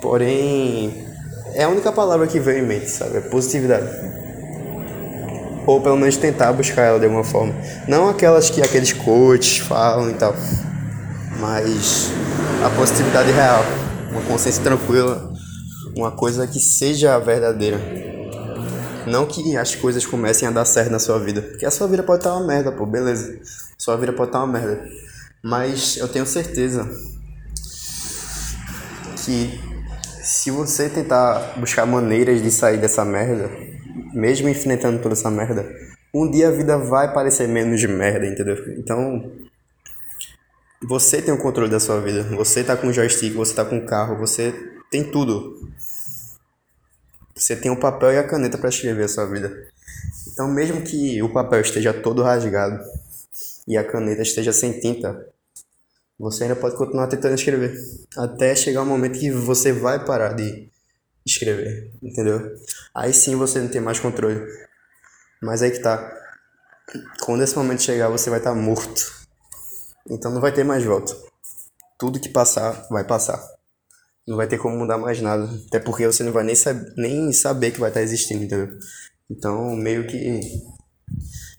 Porém, 0.01 1.05
é 1.53 1.63
a 1.63 1.69
única 1.69 1.91
palavra 1.91 2.27
que 2.27 2.39
veio 2.39 2.63
em 2.63 2.67
mente, 2.67 2.89
sabe? 2.89 3.17
É 3.17 3.21
positividade 3.21 4.19
ou 5.69 5.79
pelo 5.79 5.97
menos 5.97 6.17
tentar 6.17 6.51
buscar 6.51 6.81
ela 6.81 6.99
de 6.99 7.05
alguma 7.05 7.23
forma. 7.23 7.53
Não 7.87 8.09
aquelas 8.09 8.49
que 8.49 8.59
aqueles 8.59 8.91
coaches 8.91 9.59
falam 9.59 10.09
e 10.09 10.13
tal, 10.15 10.35
mas 11.39 12.09
a 12.65 12.69
positividade 12.71 13.31
real, 13.31 13.63
uma 14.11 14.21
consciência 14.21 14.63
tranquila, 14.63 15.31
uma 15.95 16.09
coisa 16.09 16.47
que 16.47 16.59
seja 16.59 17.19
verdadeira. 17.19 17.79
Não 19.09 19.25
que 19.25 19.57
as 19.57 19.75
coisas 19.75 20.05
comecem 20.05 20.47
a 20.47 20.51
dar 20.51 20.65
certo 20.65 20.91
na 20.91 20.99
sua 20.99 21.19
vida, 21.19 21.41
porque 21.41 21.65
a 21.65 21.71
sua 21.71 21.87
vida 21.87 22.03
pode 22.03 22.19
estar 22.19 22.35
uma 22.35 22.45
merda, 22.45 22.71
pô, 22.71 22.85
beleza. 22.85 23.39
Sua 23.77 23.97
vida 23.97 24.13
pode 24.13 24.29
estar 24.29 24.43
uma 24.43 24.59
merda. 24.59 24.87
Mas 25.43 25.97
eu 25.97 26.07
tenho 26.07 26.25
certeza 26.25 26.89
que 29.25 29.59
se 30.21 30.51
você 30.51 30.89
tentar 30.89 31.55
buscar 31.57 31.85
maneiras 31.85 32.41
de 32.41 32.51
sair 32.51 32.77
dessa 32.77 33.03
merda, 33.03 33.49
mesmo 34.13 34.47
enfrentando 34.47 35.01
toda 35.01 35.13
essa 35.13 35.31
merda, 35.31 35.67
um 36.13 36.29
dia 36.29 36.49
a 36.49 36.51
vida 36.51 36.77
vai 36.77 37.13
parecer 37.13 37.47
menos 37.47 37.79
de 37.79 37.87
merda, 37.87 38.25
entendeu? 38.25 38.57
Então, 38.77 39.31
você 40.81 41.21
tem 41.21 41.33
o 41.33 41.37
controle 41.37 41.69
da 41.69 41.79
sua 41.79 41.99
vida. 41.99 42.23
Você 42.35 42.63
tá 42.63 42.75
com 42.75 42.87
o 42.87 42.93
joystick, 42.93 43.33
você 43.33 43.53
tá 43.53 43.65
com 43.65 43.77
o 43.77 43.85
carro, 43.85 44.17
você 44.17 44.53
tem 44.91 45.03
tudo. 45.03 45.67
Você 47.39 47.55
tem 47.55 47.71
o 47.71 47.79
papel 47.79 48.11
e 48.11 48.17
a 48.17 48.27
caneta 48.27 48.57
para 48.57 48.69
escrever 48.69 49.05
a 49.05 49.07
sua 49.07 49.25
vida. 49.25 49.67
Então, 50.27 50.47
mesmo 50.47 50.81
que 50.81 51.21
o 51.23 51.31
papel 51.31 51.61
esteja 51.61 51.93
todo 51.93 52.21
rasgado 52.21 52.83
e 53.65 53.77
a 53.77 53.83
caneta 53.83 54.21
esteja 54.21 54.51
sem 54.51 54.77
tinta, 54.79 55.25
você 56.19 56.43
ainda 56.43 56.55
pode 56.55 56.75
continuar 56.75 57.07
tentando 57.07 57.35
escrever. 57.35 57.73
Até 58.17 58.53
chegar 58.53 58.81
um 58.81 58.85
momento 58.85 59.17
que 59.17 59.31
você 59.31 59.71
vai 59.71 60.03
parar 60.03 60.33
de 60.33 60.69
escrever, 61.25 61.91
entendeu? 62.03 62.57
Aí 62.93 63.13
sim 63.13 63.37
você 63.37 63.59
não 63.59 63.69
tem 63.69 63.79
mais 63.79 63.99
controle. 63.99 64.45
Mas 65.41 65.61
aí 65.61 65.71
que 65.71 65.79
tá. 65.79 66.13
Quando 67.21 67.43
esse 67.43 67.55
momento 67.55 67.83
chegar, 67.83 68.09
você 68.09 68.29
vai 68.29 68.39
estar 68.39 68.53
tá 68.53 68.55
morto. 68.55 69.27
Então 70.09 70.29
não 70.31 70.41
vai 70.41 70.51
ter 70.51 70.65
mais 70.65 70.83
volta. 70.83 71.15
Tudo 71.97 72.19
que 72.19 72.29
passar, 72.29 72.85
vai 72.89 73.05
passar. 73.05 73.58
Não 74.29 74.37
vai 74.37 74.45
ter 74.45 74.59
como 74.59 74.77
mudar 74.77 74.99
mais 74.99 75.19
nada. 75.19 75.49
Até 75.67 75.79
porque 75.79 76.05
você 76.05 76.21
não 76.21 76.31
vai 76.31 76.43
nem, 76.43 76.53
sab 76.53 76.79
nem 76.95 77.33
saber 77.33 77.71
que 77.71 77.79
vai 77.79 77.89
estar 77.89 77.99
tá 77.99 78.03
existindo, 78.03 78.43
entendeu? 78.43 78.69
Então, 79.27 79.75
meio 79.75 80.05
que. 80.05 80.39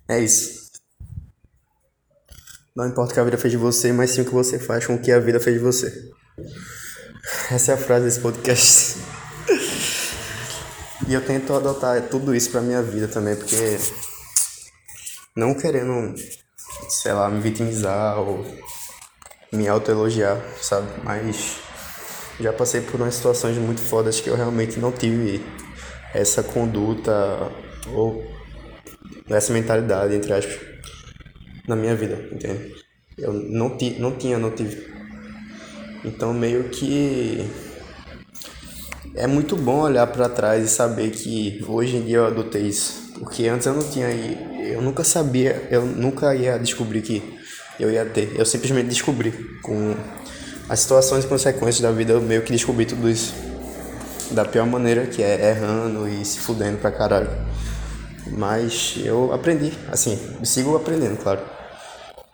É 0.09 0.21
isso. 0.21 0.71
Não 2.77 2.87
importa 2.87 3.11
o 3.11 3.15
que 3.15 3.21
a 3.21 3.25
vida 3.25 3.37
fez 3.37 3.51
de 3.51 3.57
você, 3.57 3.93
mas 3.93 4.11
sim 4.11 4.21
o 4.21 4.25
que 4.25 4.33
você 4.33 4.57
faz 4.57 4.87
com 4.87 4.95
o 4.95 5.03
que 5.03 5.11
a 5.11 5.19
vida 5.19 5.41
fez 5.41 5.57
de 5.57 5.63
você. 5.63 6.13
Essa 7.51 7.73
é 7.73 7.75
a 7.75 7.77
frase 7.77 8.05
desse 8.05 8.21
podcast. 8.21 8.99
E 11.09 11.15
eu 11.15 11.25
tento 11.25 11.53
adotar 11.55 12.01
tudo 12.09 12.33
isso 12.33 12.51
pra 12.51 12.61
minha 12.61 12.81
vida 12.83 13.09
também, 13.09 13.35
porque 13.35 13.79
não 15.35 15.55
querendo, 15.55 16.15
sei 16.89 17.13
lá, 17.13 17.29
me 17.29 17.41
vitimizar 17.41 18.21
ou 18.21 18.47
me 19.51 19.67
autoelogiar, 19.67 20.41
sabe? 20.61 20.87
Mas 21.03 21.57
já 22.41 22.53
passei 22.53 22.81
por 22.81 23.01
umas 23.01 23.15
situações 23.15 23.57
muito 23.59 23.81
fodas 23.81 24.21
que 24.21 24.29
eu 24.29 24.37
realmente 24.37 24.79
não 24.79 24.93
tive 24.93 25.45
essa 26.15 26.43
conduta 26.43 27.51
ou 27.93 28.25
essa 29.29 29.53
mentalidade, 29.53 30.15
entre 30.15 30.33
aspas, 30.33 30.59
na 31.69 31.77
minha 31.77 31.95
vida, 31.95 32.29
entende? 32.33 32.75
Eu 33.17 33.33
não, 33.33 33.77
ti, 33.77 33.97
não 33.99 34.17
tinha, 34.17 34.39
não 34.39 34.51
tive. 34.51 34.89
Então 36.05 36.33
meio 36.33 36.65
que 36.71 37.47
é 39.15 39.27
muito 39.27 39.57
bom 39.57 39.81
olhar 39.81 40.07
para 40.07 40.29
trás 40.29 40.65
e 40.65 40.69
saber 40.69 41.11
que 41.11 41.63
hoje 41.67 41.97
em 41.97 42.03
dia 42.03 42.19
eu 42.19 42.27
adotei 42.27 42.63
isso. 42.63 43.13
Porque 43.19 43.47
antes 43.49 43.67
eu 43.67 43.75
não 43.75 43.83
tinha. 43.83 44.09
Eu 44.09 44.81
nunca 44.81 45.05
sabia, 45.05 45.69
eu 45.71 45.85
nunca 45.85 46.35
ia 46.35 46.59
descobrir 46.59 47.03
que 47.03 47.23
eu 47.79 47.91
ia 47.91 48.05
ter. 48.05 48.35
Eu 48.37 48.47
simplesmente 48.47 48.89
descobri. 48.89 49.33
Com 49.63 49.95
as 50.71 50.79
situações 50.79 51.25
e 51.25 51.27
consequências 51.27 51.81
da 51.81 51.91
vida, 51.91 52.13
eu 52.13 52.21
meio 52.21 52.43
que 52.43 52.53
descobri 52.53 52.87
tudo 52.87 53.11
isso. 53.11 53.35
Da 54.31 54.45
pior 54.45 54.65
maneira, 54.67 55.05
que 55.05 55.21
é 55.21 55.51
errando 55.51 56.09
e 56.09 56.25
se 56.25 56.39
fudendo 56.39 56.79
pra 56.79 56.93
caralho. 56.93 57.29
Mas 58.39 58.95
eu 58.99 59.33
aprendi, 59.33 59.77
assim, 59.91 60.17
sigo 60.45 60.77
aprendendo, 60.77 61.21
claro. 61.21 61.41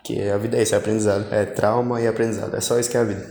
Que 0.03 0.29
a 0.29 0.37
vida 0.37 0.55
é 0.55 0.61
isso, 0.61 0.75
é 0.75 0.77
aprendizado. 0.77 1.25
É 1.33 1.45
trauma 1.45 1.99
e 1.99 2.07
aprendizado. 2.07 2.55
É 2.55 2.61
só 2.61 2.79
isso 2.79 2.91
que 2.91 2.95
é 2.95 2.99
a 2.99 3.03
vida. 3.03 3.27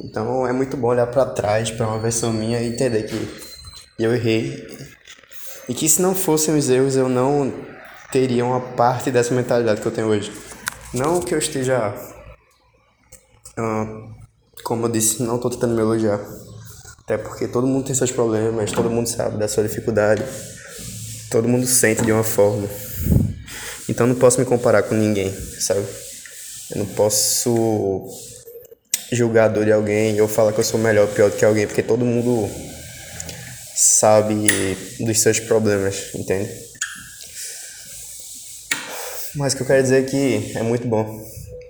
Então 0.00 0.44
é 0.44 0.52
muito 0.52 0.76
bom 0.76 0.88
olhar 0.88 1.06
para 1.06 1.26
trás, 1.26 1.70
para 1.70 1.86
uma 1.86 2.00
versão 2.00 2.32
minha 2.32 2.60
e 2.60 2.66
entender 2.66 3.04
que 3.04 3.28
eu 3.96 4.12
errei 4.12 4.66
e 5.68 5.74
que 5.74 5.88
se 5.88 6.02
não 6.02 6.16
fossem 6.16 6.56
os 6.56 6.68
erros 6.68 6.96
eu 6.96 7.08
não 7.08 7.52
teria 8.10 8.44
uma 8.44 8.60
parte 8.60 9.10
dessa 9.10 9.32
mentalidade 9.32 9.80
que 9.80 9.86
eu 9.86 9.92
tenho 9.92 10.08
hoje. 10.08 10.32
Não 10.92 11.20
que 11.20 11.32
eu 11.32 11.38
esteja, 11.38 11.94
uh, 13.58 14.15
como 14.66 14.86
eu 14.86 14.88
disse, 14.90 15.22
não 15.22 15.36
estou 15.36 15.48
tentando 15.48 15.76
me 15.76 15.80
elogiar. 15.80 16.20
Até 17.04 17.16
porque 17.16 17.46
todo 17.46 17.68
mundo 17.68 17.86
tem 17.86 17.94
seus 17.94 18.10
problemas, 18.10 18.72
todo 18.72 18.90
mundo 18.90 19.08
sabe 19.08 19.38
da 19.38 19.46
sua 19.46 19.62
dificuldade, 19.62 20.24
todo 21.30 21.46
mundo 21.46 21.64
sente 21.64 22.02
de 22.02 22.10
uma 22.10 22.24
forma. 22.24 22.68
Então 23.88 24.08
não 24.08 24.16
posso 24.16 24.40
me 24.40 24.44
comparar 24.44 24.82
com 24.82 24.96
ninguém, 24.96 25.32
sabe? 25.60 25.86
Eu 26.72 26.78
não 26.78 26.86
posso 26.86 28.08
julgador 29.12 29.64
de 29.64 29.70
alguém 29.70 30.20
ou 30.20 30.26
falar 30.26 30.52
que 30.52 30.58
eu 30.58 30.64
sou 30.64 30.80
melhor 30.80 31.06
ou 31.06 31.14
pior 31.14 31.30
do 31.30 31.36
que 31.36 31.44
alguém, 31.44 31.68
porque 31.68 31.84
todo 31.84 32.04
mundo 32.04 32.50
sabe 33.76 34.48
dos 34.98 35.20
seus 35.20 35.38
problemas, 35.38 36.12
entende? 36.12 36.50
Mas 39.36 39.52
o 39.52 39.56
que 39.58 39.62
eu 39.62 39.66
quero 39.68 39.82
dizer 39.84 40.02
é 40.02 40.06
que 40.06 40.58
é 40.58 40.62
muito 40.64 40.88
bom 40.88 41.24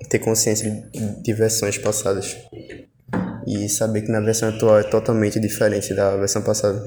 ter 0.08 0.18
consciência 0.18 0.88
de 1.20 1.32
versões 1.34 1.76
passadas 1.76 2.34
e 3.46 3.68
saber 3.68 4.02
que 4.02 4.10
na 4.10 4.20
versão 4.20 4.48
atual 4.48 4.80
é 4.80 4.82
totalmente 4.82 5.38
diferente 5.38 5.94
da 5.94 6.16
versão 6.16 6.42
passada. 6.42 6.82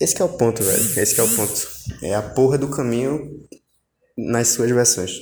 Esse 0.00 0.20
é 0.20 0.24
o 0.24 0.28
ponto, 0.28 0.62
velho. 0.62 1.00
Esse 1.00 1.20
é 1.20 1.22
o 1.22 1.28
ponto. 1.28 1.68
É 2.02 2.14
a 2.14 2.22
porra 2.22 2.56
do 2.56 2.68
caminho 2.68 3.46
nas 4.16 4.48
suas 4.48 4.70
versões. 4.70 5.12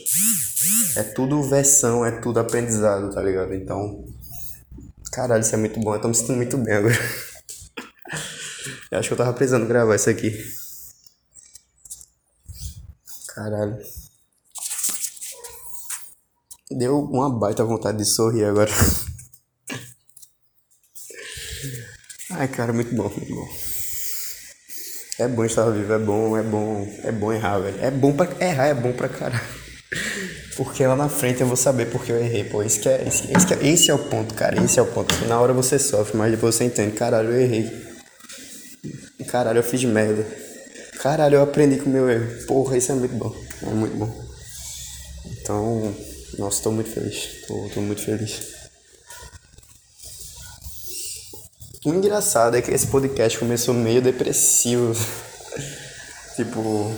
É 0.97 1.03
tudo 1.03 1.43
versão, 1.43 2.05
é 2.05 2.21
tudo 2.21 2.39
aprendizado, 2.41 3.13
tá 3.13 3.23
ligado? 3.23 3.55
Então, 3.55 4.05
caralho, 5.13 5.41
isso 5.41 5.55
é 5.55 5.59
muito 5.59 5.81
bom. 5.81 5.95
Eu 5.95 6.01
tô 6.01 6.09
me 6.09 6.15
sentindo 6.15 6.37
muito 6.37 6.57
bem 6.59 6.75
agora. 6.75 6.99
Eu 8.91 8.99
acho 8.99 9.09
que 9.09 9.13
eu 9.15 9.19
tava 9.19 9.33
precisando 9.33 9.67
gravar 9.67 9.97
isso 9.97 10.11
aqui. 10.11 10.37
Caralho. 13.29 13.79
Deu 16.71 17.01
uma 17.01 17.31
baita 17.31 17.65
vontade 17.65 17.99
de 17.99 18.05
sorrir 18.05 18.45
agora. 18.45 18.71
Ai, 22.41 22.49
cara, 22.49 22.73
muito 22.73 22.95
bom, 22.95 23.03
muito 23.15 23.35
bom. 23.35 23.47
É 25.19 25.29
bom 25.29 25.45
estar 25.45 25.69
vivo, 25.69 25.93
é 25.93 25.99
bom, 25.99 26.39
é 26.39 26.43
bom, 26.43 26.89
é 27.05 27.13
bom 27.13 27.31
errar, 27.31 27.59
velho. 27.59 27.77
É 27.83 27.91
bom 27.91 28.15
pra 28.15 28.27
errar, 28.41 28.69
é 28.69 28.73
bom 28.73 28.95
pra 28.95 29.11
caralho. 29.11 29.45
Porque 30.57 30.87
lá 30.87 30.97
na 30.97 31.11
frente 31.11 31.43
eu 31.43 31.47
vou 31.47 31.57
saber 31.57 31.91
porque 31.91 32.11
eu 32.11 32.17
errei, 32.19 32.45
pô. 32.45 32.63
Esse, 32.63 32.89
é, 32.89 33.07
esse, 33.07 33.31
esse, 33.31 33.53
é, 33.53 33.67
esse 33.67 33.91
é 33.91 33.95
o 33.95 33.99
ponto, 33.99 34.33
cara. 34.33 34.59
Esse 34.65 34.79
é 34.79 34.83
o 34.83 34.87
ponto. 34.87 35.15
Na 35.27 35.39
hora 35.39 35.53
você 35.53 35.79
sofre, 35.79 36.17
mas 36.17 36.31
depois 36.31 36.55
você 36.55 36.65
entende. 36.65 36.93
Caralho, 36.93 37.29
eu 37.29 37.43
errei. 37.43 37.71
Caralho, 39.29 39.59
eu 39.59 39.63
fiz 39.63 39.85
merda. 39.85 40.27
Caralho, 41.03 41.35
eu 41.35 41.43
aprendi 41.43 41.77
com 41.77 41.91
o 41.91 41.93
meu 41.93 42.09
erro. 42.09 42.47
Porra, 42.47 42.79
isso 42.79 42.91
é 42.91 42.95
muito 42.95 43.17
bom. 43.17 43.37
É 43.63 43.67
muito 43.67 43.99
bom. 43.99 44.11
Então, 45.27 45.95
nossa, 46.39 46.63
tô 46.63 46.71
muito 46.71 46.89
feliz. 46.89 47.45
Tô, 47.47 47.69
tô 47.75 47.83
muito 47.83 48.01
feliz. 48.01 48.60
O 51.83 51.95
engraçado 51.95 52.59
é 52.59 52.61
que 52.61 52.71
esse 52.71 52.87
podcast 52.89 53.39
começou 53.39 53.73
meio 53.73 54.03
depressivo. 54.03 54.95
tipo, 56.37 56.95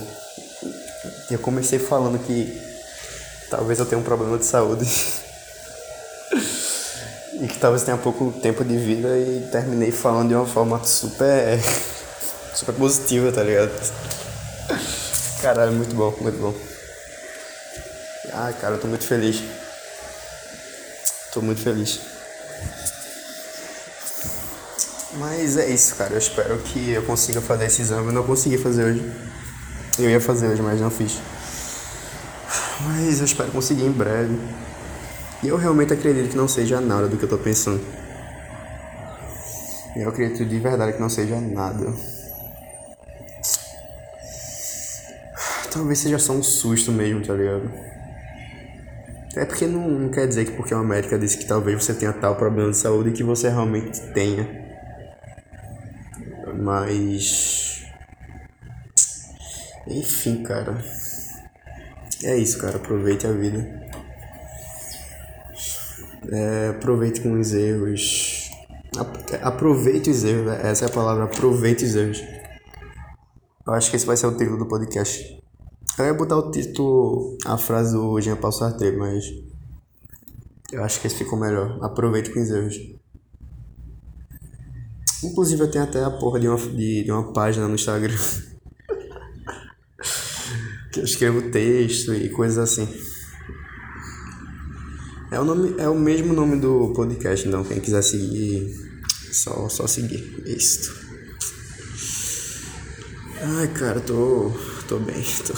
eu 1.31 1.39
comecei 1.39 1.79
falando 1.79 2.19
que 2.19 2.61
talvez 3.49 3.79
eu 3.79 3.87
tenha 3.87 4.01
um 4.01 4.03
problema 4.03 4.37
de 4.39 4.45
saúde. 4.45 4.85
e 7.41 7.47
que 7.47 7.59
talvez 7.61 7.85
tenha 7.85 7.97
pouco 7.97 8.33
tempo 8.41 8.65
de 8.65 8.77
vida 8.77 9.17
e 9.19 9.49
terminei 9.53 9.93
falando 9.93 10.31
de 10.31 10.35
uma 10.35 10.47
forma 10.47 10.83
super 10.83 11.61
super 12.53 12.75
positiva, 12.75 13.31
tá 13.31 13.45
ligado? 13.45 13.71
Caralho, 15.41 15.75
muito 15.75 15.95
bom, 15.95 16.13
muito 16.21 16.39
bom. 16.39 16.55
Ai, 18.33 18.53
cara, 18.55 18.75
eu 18.75 18.81
tô 18.81 18.89
muito 18.89 19.05
feliz. 19.05 19.45
Tô 21.33 21.41
muito 21.41 21.61
feliz. 21.61 22.12
Mas 25.23 25.57
é 25.57 25.71
isso, 25.71 25.95
cara. 25.95 26.15
Eu 26.15 26.19
espero 26.19 26.59
que 26.59 26.91
eu 26.91 27.03
consiga 27.05 27.41
fazer 27.41 27.67
esse 27.67 27.81
exame. 27.81 28.09
Eu 28.09 28.13
não 28.13 28.25
consegui 28.25 28.59
fazer 28.59 28.85
hoje. 28.85 29.13
Eu 29.97 30.11
ia 30.11 30.21
fazer 30.21 30.49
hoje, 30.49 30.61
mas 30.61 30.81
não 30.81 30.91
fiz. 30.91 31.21
Mas 32.81 33.21
eu 33.21 33.25
espero 33.25 33.53
conseguir 33.53 33.85
em 33.85 33.93
breve. 33.93 34.37
E 35.41 35.47
eu 35.47 35.57
realmente 35.57 35.93
acredito 35.93 36.31
que 36.31 36.37
não 36.37 36.49
seja 36.49 36.81
nada 36.81 37.07
do 37.07 37.17
que 37.17 37.23
eu 37.23 37.29
tô 37.29 37.39
pensando. 37.39 37.81
Eu 39.95 40.09
acredito 40.09 40.45
de 40.45 40.59
verdade 40.59 40.95
que 40.95 41.01
não 41.01 41.09
seja 41.09 41.41
nada. 41.41 41.95
Talvez 45.71 46.01
seja 46.01 46.19
só 46.19 46.33
um 46.33 46.43
susto 46.43 46.91
mesmo, 46.91 47.25
tá 47.25 47.35
ligado? 47.35 47.71
É 49.37 49.45
porque 49.45 49.69
não, 49.69 49.89
não 49.89 50.09
quer 50.09 50.27
dizer 50.27 50.47
que 50.47 50.53
porque 50.53 50.75
uma 50.75 50.83
médica 50.83 51.17
disse 51.17 51.39
que 51.39 51.47
talvez 51.47 51.83
você 51.83 51.95
tenha 51.95 52.13
tal 52.13 52.35
problema 52.35 52.73
de 52.73 52.77
saúde 52.77 53.13
que 53.13 53.23
você 53.23 53.49
realmente 53.49 54.01
tenha. 54.13 54.62
Mas. 56.63 57.83
Enfim, 59.89 60.43
cara. 60.43 60.83
É 62.23 62.37
isso, 62.37 62.59
cara. 62.59 62.77
Aproveite 62.77 63.27
a 63.27 63.33
vida. 63.33 63.83
É, 66.31 66.69
aproveite 66.69 67.21
com 67.21 67.39
os 67.39 67.53
erros. 67.53 68.49
Aproveite 69.43 70.11
os 70.11 70.23
erros, 70.23 70.47
né? 70.47 70.61
essa 70.63 70.85
é 70.85 70.89
a 70.89 70.93
palavra. 70.93 71.25
Aproveite 71.25 71.85
os 71.85 71.97
erros. 71.97 72.23
Eu 73.67 73.73
acho 73.75 73.91
que 73.91 73.97
esse 73.97 74.07
vai 74.07 74.17
ser 74.17 74.27
o 74.27 74.37
título 74.37 74.59
do 74.59 74.67
podcast. 74.67 75.43
Eu 75.99 76.05
ia 76.05 76.15
botar 76.15 76.37
o 76.37 76.51
título, 76.51 77.37
a 77.45 77.59
frase 77.59 77.95
do 77.95 78.21
Jean 78.21 78.37
Paul 78.37 78.53
Sartre, 78.53 78.97
mas. 78.97 79.25
Eu 80.71 80.83
acho 80.85 81.01
que 81.01 81.07
esse 81.07 81.17
ficou 81.17 81.39
melhor. 81.39 81.79
Aproveite 81.83 82.31
com 82.31 82.41
os 82.41 82.51
erros. 82.51 83.02
Inclusive 85.23 85.63
eu 85.63 85.71
tenho 85.71 85.85
até 85.85 86.03
a 86.03 86.11
porra 86.11 86.41
de 86.41 86.49
uma, 86.49 86.59
de, 86.59 87.05
de 87.05 87.13
uma 87.13 87.33
página 87.33 87.69
no 87.69 87.75
Instagram. 87.75 88.17
que 90.93 91.01
eu 91.01 91.05
escrevo 91.05 91.51
texto 91.51 92.13
e 92.13 92.29
coisas 92.29 92.59
assim. 92.59 92.89
É 95.31 95.41
o, 95.41 95.45
nome, 95.45 95.75
é 95.79 95.89
o 95.89 95.99
mesmo 95.99 96.35
nome 96.35 96.57
do 96.61 96.93
podcast, 96.95 97.49
então 97.49 97.65
quem 97.65 97.81
quiser 97.81 98.03
seguir, 98.03 98.71
só, 99.33 99.69
só 99.69 99.87
seguir. 99.87 100.43
Isto. 100.45 100.93
Ai, 103.41 103.69
cara, 103.69 104.01
tô, 104.01 104.53
tô 104.87 104.99
bem. 104.99 105.25
Tô... 105.47 105.55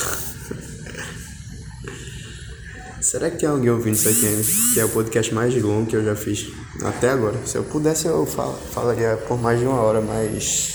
Será 3.03 3.31
que 3.31 3.39
tem 3.39 3.49
alguém 3.49 3.71
ouvindo 3.71 3.95
isso 3.95 4.09
aqui? 4.09 4.75
Que 4.75 4.81
é 4.81 4.85
o 4.85 4.89
podcast 4.91 5.35
mais 5.35 5.61
longo 5.61 5.91
que 5.91 5.97
eu 5.97 6.05
já 6.05 6.15
fiz 6.15 6.53
até 6.83 7.11
agora. 7.11 7.47
Se 7.47 7.57
eu 7.57 7.65
pudesse, 7.65 8.07
eu 8.07 8.27
fal 8.27 8.55
falaria 8.73 9.17
por 9.29 9.39
mais 9.39 9.59
de 9.61 9.67
uma 9.67 9.81
hora, 9.81 10.01
mas. 10.01 10.75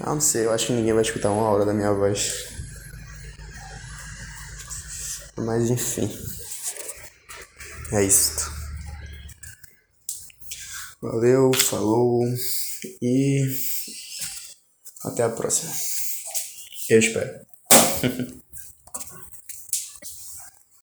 Ah, 0.00 0.14
não 0.14 0.20
sei, 0.20 0.46
eu 0.46 0.52
acho 0.52 0.66
que 0.66 0.72
ninguém 0.72 0.92
vai 0.92 1.02
escutar 1.02 1.30
uma 1.30 1.48
hora 1.48 1.64
da 1.64 1.72
minha 1.72 1.92
voz. 1.92 2.46
Mas 5.36 5.70
enfim. 5.70 6.10
É 7.92 8.02
isso. 8.02 8.50
Valeu, 11.00 11.52
falou 11.54 12.24
e 13.00 13.46
até 15.04 15.22
a 15.22 15.28
próxima. 15.28 15.72
Eu 16.88 16.98
espero. 16.98 17.46